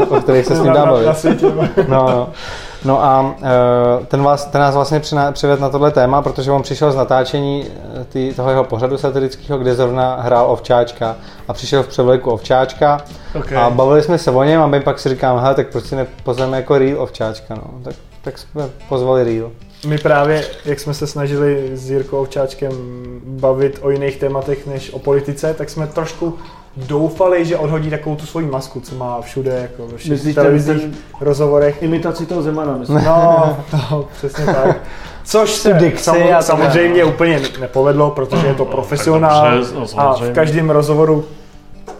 [0.08, 1.44] o kterých se s ním dá bavit.
[1.88, 2.28] No, no.
[2.84, 3.34] no a
[4.02, 5.00] e, ten, vás, ten nás vlastně
[5.32, 7.66] přivedl na tohle téma, protože on přišel z natáčení
[8.00, 11.16] e, tý, toho jeho pořadu satirického, kde zrovna hrál Ovčáčka
[11.48, 13.00] a přišel v převleku Ovčáčka
[13.38, 13.58] okay.
[13.58, 15.96] a bavili jsme se o něm a my pak si říkám, hele, tak proč si
[15.96, 17.64] nepozveme jako real Ovčáčka, no.
[17.84, 19.50] Tak, tak jsme pozvali real.
[19.86, 22.72] My právě, jak jsme se snažili s Jirkou Ovčáčkem
[23.24, 26.38] bavit o jiných tématech než o politice, tak jsme trošku
[26.76, 30.82] doufali, že odhodí takovou tu svoji masku, co má všude, jako ve všech televizních
[31.20, 31.82] rozhovorech.
[31.82, 33.04] Imitaci toho Zemana, myslím.
[33.04, 34.76] No, to, přesně tak.
[35.24, 39.64] Což se sam, samozřejmě úplně nepovedlo, protože je to profesionál
[39.96, 41.24] a v každém rozhovoru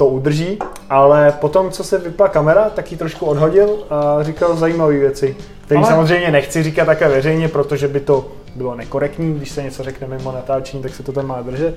[0.00, 0.58] to udrží,
[0.90, 5.80] ale potom, co se vypla kamera, tak ji trošku odhodil a říkal zajímavé věci, které
[5.80, 5.88] ale...
[5.88, 10.32] samozřejmě nechci říkat také veřejně, protože by to bylo nekorektní, když se něco řekne mimo
[10.32, 11.74] natáčení, tak se to tam má držet.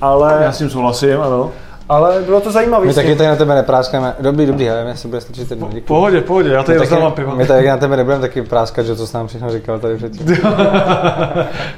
[0.00, 0.38] Ale...
[0.42, 1.50] Já s tím souhlasím, ano.
[1.88, 2.86] Ale bylo to zajímavé.
[2.86, 4.14] My taky tady na tebe nepráskneme.
[4.20, 5.66] Dobrý, dobrý, mě se bude stačit jedno.
[5.66, 7.36] Po, pohodě, pohodě, já tady rozdávám pivo.
[7.36, 10.26] My tady na tebe nebudeme taky práskat, že to s nám všechno říkal tady předtím.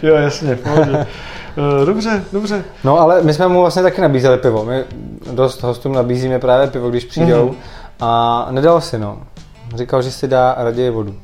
[0.03, 1.07] jo, jasně, pohodě.
[1.57, 2.64] Eh, dobře, dobře.
[2.84, 4.64] No ale my jsme mu vlastně taky nabízeli pivo.
[4.64, 4.84] My
[5.32, 7.48] dost hostům nabízíme právě pivo, když přijdou.
[7.48, 7.55] Mm-hmm.
[8.00, 9.18] A nedal si, no.
[9.74, 11.14] Říkal, že si dá raději vodu.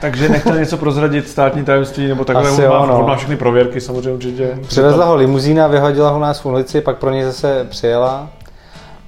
[0.00, 2.98] Takže nechtěl něco prozradit státní tajemství, nebo takhle Asi on, má, no.
[2.98, 4.58] on má všechny prověrky samozřejmě určitě.
[4.68, 8.28] Přivezla ho limuzína, vyhodila ho nás v ulici, pak pro něj zase přijela.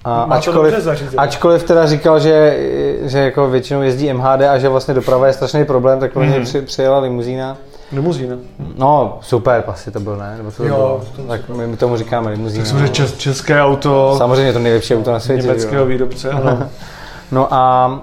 [0.04, 2.58] A ačkoliv, ačkoliv teda říkal, že,
[3.02, 6.38] že jako většinou jezdí MHD a že vlastně doprava je strašný problém, tak pro něj
[6.38, 6.44] mm.
[6.44, 7.56] při, přijela limuzína.
[7.92, 8.36] Limuzína.
[8.76, 10.34] No, super asi to byl, ne?
[10.36, 11.02] Nebo to jo, bylo?
[11.16, 12.64] To tak my, my tomu říkáme limuzína.
[12.64, 14.14] Tak samozřejmě čes, české auto.
[14.18, 15.42] Samozřejmě to nejlepší auto na světě.
[15.42, 16.68] Německého výrobce, ano.
[17.32, 18.00] no a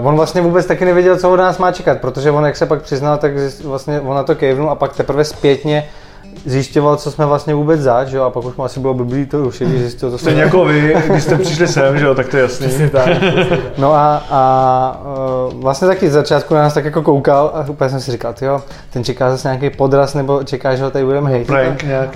[0.00, 2.66] Uh, on vlastně vůbec taky nevěděl, co od nás má čekat, protože on, jak se
[2.66, 3.32] pak přiznal, tak
[3.64, 5.88] vlastně on na to kejvnul a pak teprve zpětně
[6.44, 9.26] zjišťoval, co jsme vlastně vůbec zač, že jo, a pak už mu asi bylo blbý
[9.26, 10.24] to už, když zjistil, co jsme...
[10.24, 12.66] Stejně jako vy, když jste přišli sem, že jo, tak to je jasný.
[12.66, 13.08] Přesně tak.
[13.78, 15.02] No a, a
[15.52, 18.34] uh, vlastně taky z začátku na nás tak jako koukal a úplně jsem si říkal,
[18.42, 18.62] jo,
[18.92, 21.56] ten čeká zase nějaký podraz, nebo čeká, že ho tady budeme hejtit.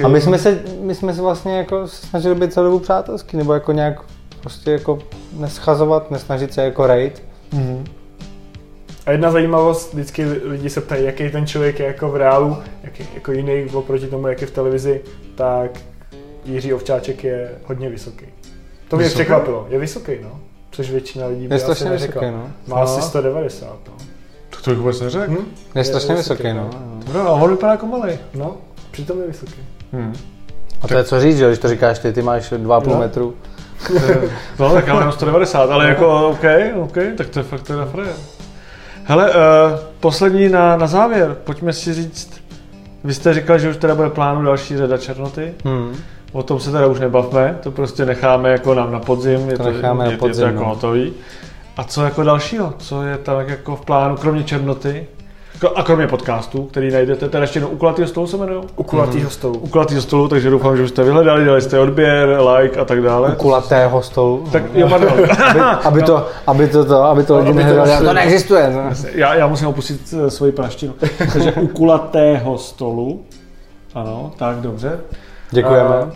[0.04, 3.54] A my jsme se, my jsme se vlastně jako snažili být celou dobu přátelský, nebo
[3.54, 4.00] jako nějak
[4.40, 4.98] prostě jako
[5.38, 7.22] neschazovat, nesnažit se jako rejt.
[7.52, 7.84] Mm-hmm.
[9.06, 13.00] A jedna zajímavost, vždycky lidi se ptají, jaký ten člověk je jako v reálu, jak
[13.00, 15.00] je, jako jiný oproti tomu, jak je v televizi,
[15.34, 15.70] tak
[16.44, 18.26] Jiří Ovčáček je hodně vysoký.
[18.88, 19.66] To mě překvapilo.
[19.70, 20.40] Je vysoký, no.
[20.70, 22.30] Což většina lidí by je asi neřekla.
[22.30, 22.50] No.
[22.66, 23.92] Má asi 190, no.
[24.50, 25.32] To to bych vůbec neřekl.
[25.32, 25.36] Hm?
[25.74, 26.70] Je, je strašně vysoký, vysoký no.
[27.06, 27.14] no.
[27.14, 28.12] No, a on vypadá jako malý.
[28.34, 28.56] No,
[28.90, 29.60] přitom je vysoký.
[29.92, 30.14] Hmm.
[30.82, 32.98] A to je co říct, že když to říkáš ty, ty máš 2,5 no.
[32.98, 33.34] metru.
[34.58, 36.44] no tak ale jenom 190, ale jako OK,
[36.76, 38.14] OK, tak to je fakt teda frajer.
[39.06, 39.36] Hele, uh,
[40.00, 42.40] poslední na, na závěr, pojďme si říct,
[43.04, 45.54] vy jste říkal, že už teda bude plánu další řada Černoty.
[45.64, 45.96] Hmm.
[46.32, 49.72] O tom se teda už nebavme, to prostě necháme jako nám na podzim, je to,
[49.72, 50.74] necháme je, na podzim, je to jako no.
[50.74, 51.12] hotový.
[51.76, 52.74] A co jako dalšího?
[52.78, 55.06] Co je tam jako v plánu, kromě Černoty?
[55.74, 58.62] A kromě podcastů, který najdete, teda ještě jednou u kulatýho stolu se jmenují?
[58.76, 59.58] U kulatýho stolu.
[59.58, 63.02] U kulatýho stolu, takže doufám, že už jste vyhledali, dali jste odběr, like a tak
[63.02, 63.28] dále.
[63.28, 64.48] U kulatého stolu.
[64.52, 65.12] Tak jo, pardon.
[65.46, 68.06] aby, aby, to, aby to, to, aby to lidi nehledali.
[68.06, 68.70] To neexistuje.
[68.70, 68.90] No.
[69.12, 70.94] Já, já musím opustit eh, svoji praštinu.
[71.32, 73.22] takže u kulatého stolu,
[73.94, 75.00] ano, tak dobře.
[75.50, 75.96] Děkujeme.
[75.96, 76.10] Uh,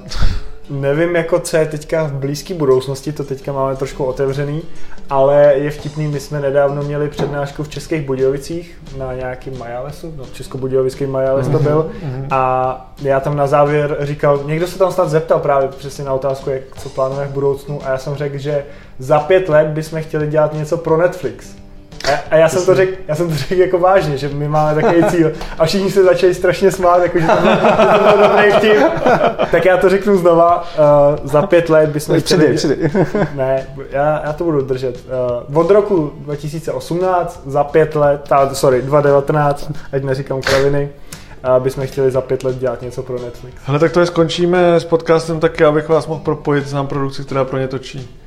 [0.71, 4.63] nevím, jako co je teďka v blízké budoucnosti, to teďka máme trošku otevřený,
[5.11, 10.25] ale je vtipný, my jsme nedávno měli přednášku v Českých Budějovicích na nějakým Majalesu, no
[10.33, 12.27] Českobudějovický Majales to mhm, byl mm-hmm.
[12.31, 16.51] a já tam na závěr říkal, někdo se tam snad zeptal právě přesně na otázku,
[16.51, 18.65] jak, co plánuje v budoucnu a já jsem řekl, že
[18.99, 21.57] za pět let bychom chtěli dělat něco pro Netflix.
[22.09, 24.83] A, a já, jsem to řekl, já jsem to řekl jako vážně, že my máme
[24.83, 25.33] takový cíl.
[25.59, 28.77] A všichni se začali strašně smát, jako, že to byl, že to byl dobrý vtip.
[29.51, 30.63] Tak já to řeknu znova.
[30.63, 32.55] Uh, za pět let bychom chtěli...
[32.55, 32.91] Přidej,
[33.35, 35.01] Ne, já, já to budu držet.
[35.51, 40.89] Uh, od roku 2018, za pět let, ta, sorry, 2019, ať neříkám kraviny,
[41.43, 43.57] a bychom chtěli za pět let dělat něco pro Netflix.
[43.67, 47.25] Ale tak to je skončíme s podcastem taky, abych vás mohl propojit s nám produkci,
[47.25, 48.19] která pro ně točí.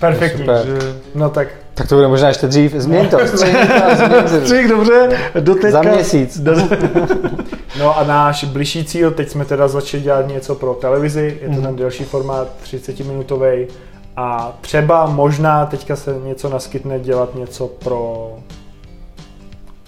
[0.00, 0.44] Perfektní.
[0.44, 0.96] Že...
[1.14, 1.48] No tak.
[1.74, 2.74] Tak to bude možná ještě dřív.
[2.74, 3.18] Změň to.
[4.42, 5.08] Střih, dobře.
[5.40, 5.70] Do teďka.
[5.70, 6.40] Za měsíc.
[7.78, 11.54] no a náš bližší cíl, teď jsme teda začali dělat něco pro televizi, je to
[11.54, 11.62] mm.
[11.62, 13.66] ten delší formát, 30 minutový.
[14.16, 18.30] A třeba možná teďka se něco naskytne dělat něco pro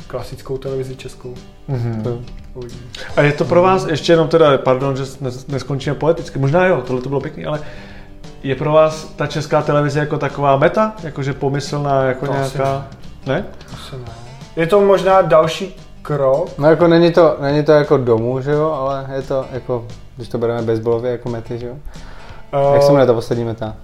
[0.06, 1.34] klasickou televizi českou.
[1.70, 2.22] Mm-hmm.
[3.16, 5.02] A je to pro vás, ještě jenom teda, pardon, že
[5.48, 7.60] neskončíme poeticky, možná jo, tohle to bylo pěkný, ale
[8.42, 10.92] je pro vás ta česká televize jako taková meta?
[11.02, 12.86] Jakože pomyslná, jako to nějaká...
[13.26, 13.34] Ne.
[13.34, 13.44] ne?
[13.74, 14.12] Asi ne.
[14.56, 16.58] Je to možná další krok?
[16.58, 19.86] No jako není to, není to jako domů, že jo, ale je to jako,
[20.16, 21.74] když to bereme baseballově jako mety, že jo?
[22.68, 23.74] Uh, Jak se jmenuje ta poslední meta?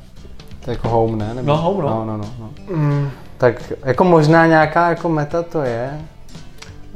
[0.65, 1.35] To je jako home, ne?
[1.35, 1.49] Nebo?
[1.49, 1.89] No home, no.
[1.89, 2.25] No, no, no.
[2.39, 2.77] no.
[2.77, 3.11] Mm.
[3.39, 6.01] Tak jako možná nějaká jako meta to je,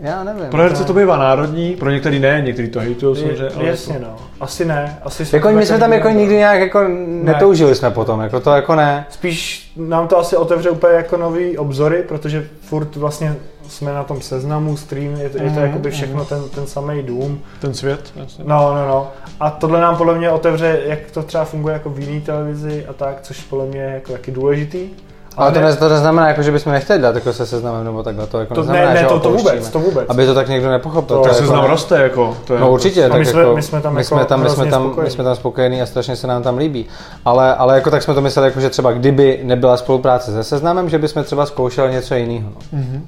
[0.03, 0.45] já nevím.
[0.45, 3.49] Pro herce to bývá národní, pro některý ne, některý to hejtují samozřejmě.
[3.57, 4.99] Ale jasně no, asi ne.
[5.03, 6.89] Asi jako my jsme tam jako nikdy nějak jako ne.
[7.23, 9.07] netoužili jsme potom, jako to jako ne.
[9.11, 13.37] Spíš nám to asi otevře úplně jako nový obzory, protože furt vlastně
[13.69, 16.27] jsme na tom seznamu, stream, je to, mm, je to mhm, jakoby všechno mm.
[16.27, 17.41] ten, ten samý dům.
[17.61, 18.13] Ten svět.
[18.17, 18.45] Jasně.
[18.47, 19.11] No, no, no.
[19.41, 22.93] A tohle nám podle mě otevře, jak to třeba funguje jako v jiné televizi a
[22.93, 24.89] tak, což podle mě je jako taky důležitý.
[25.37, 28.27] Ale to, ne, to neznamená, jako, že bychom nechtěli dát jako se seznamem nebo takhle.
[28.27, 30.07] To, jako to neznamená, ne, ne, to, to vůbec, to vůbec.
[30.09, 31.17] Aby to tak někdo nepochopil.
[31.17, 32.37] To, to seznam jako, roste jako.
[32.45, 34.43] To je no určitě, tak my, jsme, jako, my jsme tam, my jsme jako tam,
[34.43, 36.87] my jsme tam, my jsme tam spokojení a strašně se nám tam líbí.
[37.25, 40.89] Ale, ale jako tak jsme to mysleli, jako, že třeba kdyby nebyla spolupráce se seznamem,
[40.89, 42.49] že bychom třeba zkoušeli něco jiného.
[42.73, 42.79] No.
[42.79, 43.01] Mm-hmm.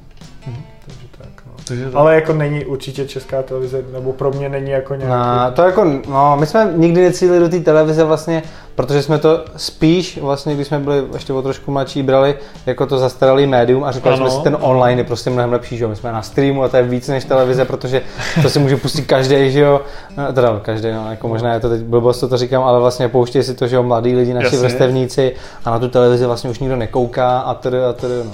[1.65, 1.99] To...
[1.99, 5.13] Ale jako není určitě česká televize, nebo pro mě není jako nějaký...
[5.13, 8.43] No, to jako, no, my jsme nikdy necílili do té televize vlastně,
[8.75, 12.35] protože jsme to spíš vlastně, když jsme byli ještě o trošku mladší, brali
[12.67, 14.31] jako to zastaralý médium a říkali ano.
[14.31, 15.91] jsme si, ten online je prostě mnohem lepší, že jo?
[15.91, 18.03] My jsme na streamu a to je víc než televize, protože
[18.43, 19.81] to si může pustit každý, že jo?
[20.17, 23.09] No, teda každý, no, jako možná je to teď blbost, to, to říkám, ale vlastně
[23.09, 25.35] pouštějí si to, že jo, mladí lidi, naši vrstevníci
[25.65, 28.33] a na tu televizi vlastně už nikdo nekouká a tedy a tedy, no.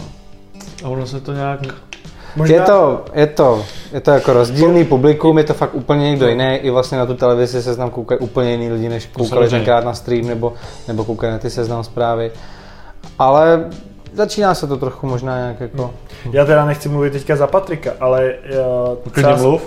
[0.85, 1.61] A ono se to nějak
[2.37, 2.55] Možná...
[2.55, 6.31] Je, to, je, to, je to jako rozdílný publikum, je to fakt úplně někdo no.
[6.31, 6.57] jiný.
[6.57, 10.27] I vlastně na tu televizi seznam koukají úplně jiný lidi, než koukali tenkrát na stream
[10.27, 10.53] nebo,
[10.89, 12.31] nebo koukají na ty seznam zprávy.
[13.19, 13.65] Ale
[14.13, 15.91] začíná se to trochu možná nějak jako...
[16.33, 18.35] Já teda nechci mluvit teďka za Patrika, ale...
[19.05, 19.37] Uh, třeba...
[19.37, 19.63] mluv.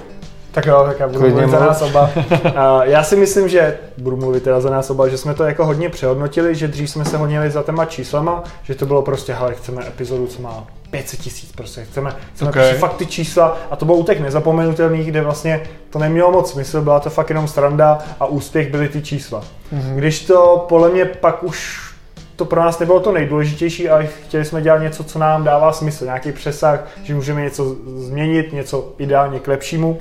[0.54, 2.10] Tak jo, tak já budu Klidně mluvit za nás oba.
[2.84, 5.90] já si myslím, že budu mluvit teda za nás oba, že jsme to jako hodně
[5.90, 9.88] přehodnotili, že dřív jsme se honili za téma číslama, že to bylo prostě, hele, chceme
[9.88, 12.64] epizodu, co má 500 tisíc, prostě chceme, chceme okay.
[12.64, 16.52] prostě fakt ty čísla a to bylo u těch nezapomenutelných, kde vlastně to nemělo moc
[16.52, 19.42] smysl, byla to fakt jenom stranda a úspěch byly ty čísla.
[19.42, 19.96] Mm-hmm.
[19.96, 21.90] Když to podle mě pak už
[22.36, 26.06] to pro nás nebylo to nejdůležitější, ale chtěli jsme dělat něco, co nám dává smysl,
[26.06, 30.00] nějaký přesah, že můžeme něco změnit, něco ideálně k lepšímu.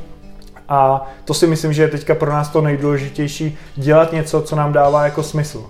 [0.73, 4.73] A to si myslím, že je teďka pro nás to nejdůležitější, dělat něco, co nám
[4.73, 5.65] dává jako smysl.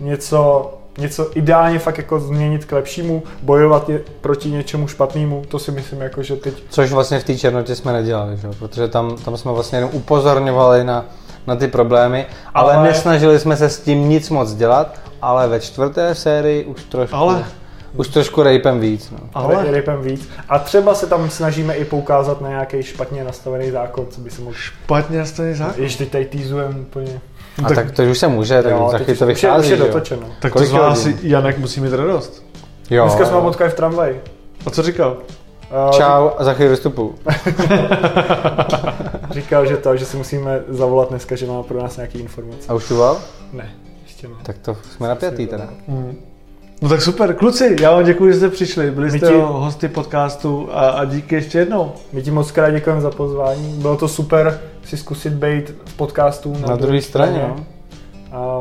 [0.00, 5.70] Něco, něco ideálně fakt jako změnit k lepšímu, bojovat je proti něčemu špatnému, to si
[5.70, 6.62] myslím jako, že teď...
[6.68, 8.48] Což vlastně v té černotě jsme nedělali, že?
[8.58, 11.04] protože tam, tam jsme vlastně jenom upozorňovali na,
[11.46, 15.60] na ty problémy, ale, ale nesnažili jsme se s tím nic moc dělat, ale ve
[15.60, 17.16] čtvrté sérii už trošku...
[17.16, 17.44] Ale
[17.96, 19.10] už trošku rejpem víc.
[19.10, 19.18] No.
[19.34, 20.28] Ale rejpem víc.
[20.48, 24.42] A třeba se tam snažíme i poukázat na nějaký špatně nastavený zákon, co by se
[24.42, 24.56] mohl...
[24.56, 25.84] Špatně nastavený zákon?
[25.84, 27.20] Ještě teď tady týzujeme úplně.
[27.64, 29.66] A tak, tak to už se může, tak jo, taky to vychází.
[29.66, 30.26] Už je dotočeno.
[30.40, 32.44] Tak to z vás Janek musí mít radost.
[32.90, 33.04] Jo.
[33.04, 34.20] Dneska jsme ho potkali v tramvaji.
[34.66, 35.16] A co říkal?
[35.86, 37.14] Uh, Čau a za chvíli vystupu.
[39.30, 42.68] říkal, že to, že si musíme zavolat dneska, že má pro nás nějaký informace.
[42.68, 43.02] A už tu?
[43.52, 43.70] Ne,
[44.02, 44.34] ještě ne.
[44.42, 45.68] Tak to jsme napětý teda.
[45.88, 46.16] Mm.
[46.82, 49.34] No tak super, kluci, já vám děkuji, že jste přišli, byli jste ti...
[49.34, 51.92] hosty podcastu a, a díky ještě jednou.
[52.12, 56.52] My ti moc krát děkujeme za pozvání, bylo to super si zkusit být v podcastu
[56.52, 57.32] na, na druhé straně.
[57.32, 57.54] straně.
[58.32, 58.38] No.
[58.38, 58.58] A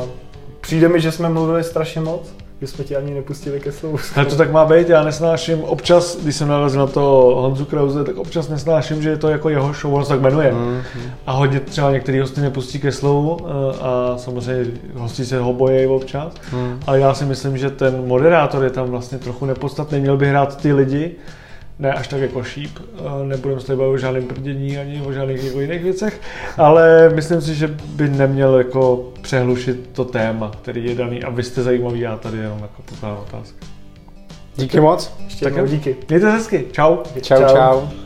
[0.62, 3.98] přijde mi, že jsme mluvili strašně moc že jsme tě ani nepustili ke slovu.
[4.16, 7.02] Ale to tak má být, já nesnáším, občas, když jsem narazil na to
[7.36, 10.52] Honzu Krause, tak občas nesnáším, že je to jako jeho show, on se tak jmenuje.
[10.52, 11.10] Mm-hmm.
[11.28, 15.88] A hodně třeba některý hosty nepustí ke slovu eh, a samozřejmě hosti se ho bojí
[15.88, 16.34] občas.
[16.54, 16.80] Mm.
[16.88, 20.62] Ale já si myslím, že ten moderátor je tam vlastně trochu nepodstatný, měl by hrát
[20.62, 21.12] ty lidi,
[21.80, 22.80] ne až tak jako šíp,
[23.24, 26.22] nebudeme se bavit o žádném prdění ani o žádných jako jiných věcech,
[26.58, 31.44] ale myslím si, že by neměl jako přehlušit to téma, který je daný a vy
[31.44, 33.58] jste zajímavý, já tady jenom jako pokládám otázky.
[34.56, 35.14] Díky moc.
[35.26, 35.96] Ještě tak díky.
[36.10, 36.66] Mějte se hezky.
[36.72, 36.98] Čau.
[37.22, 37.56] Čau, čau.
[37.56, 38.05] čau.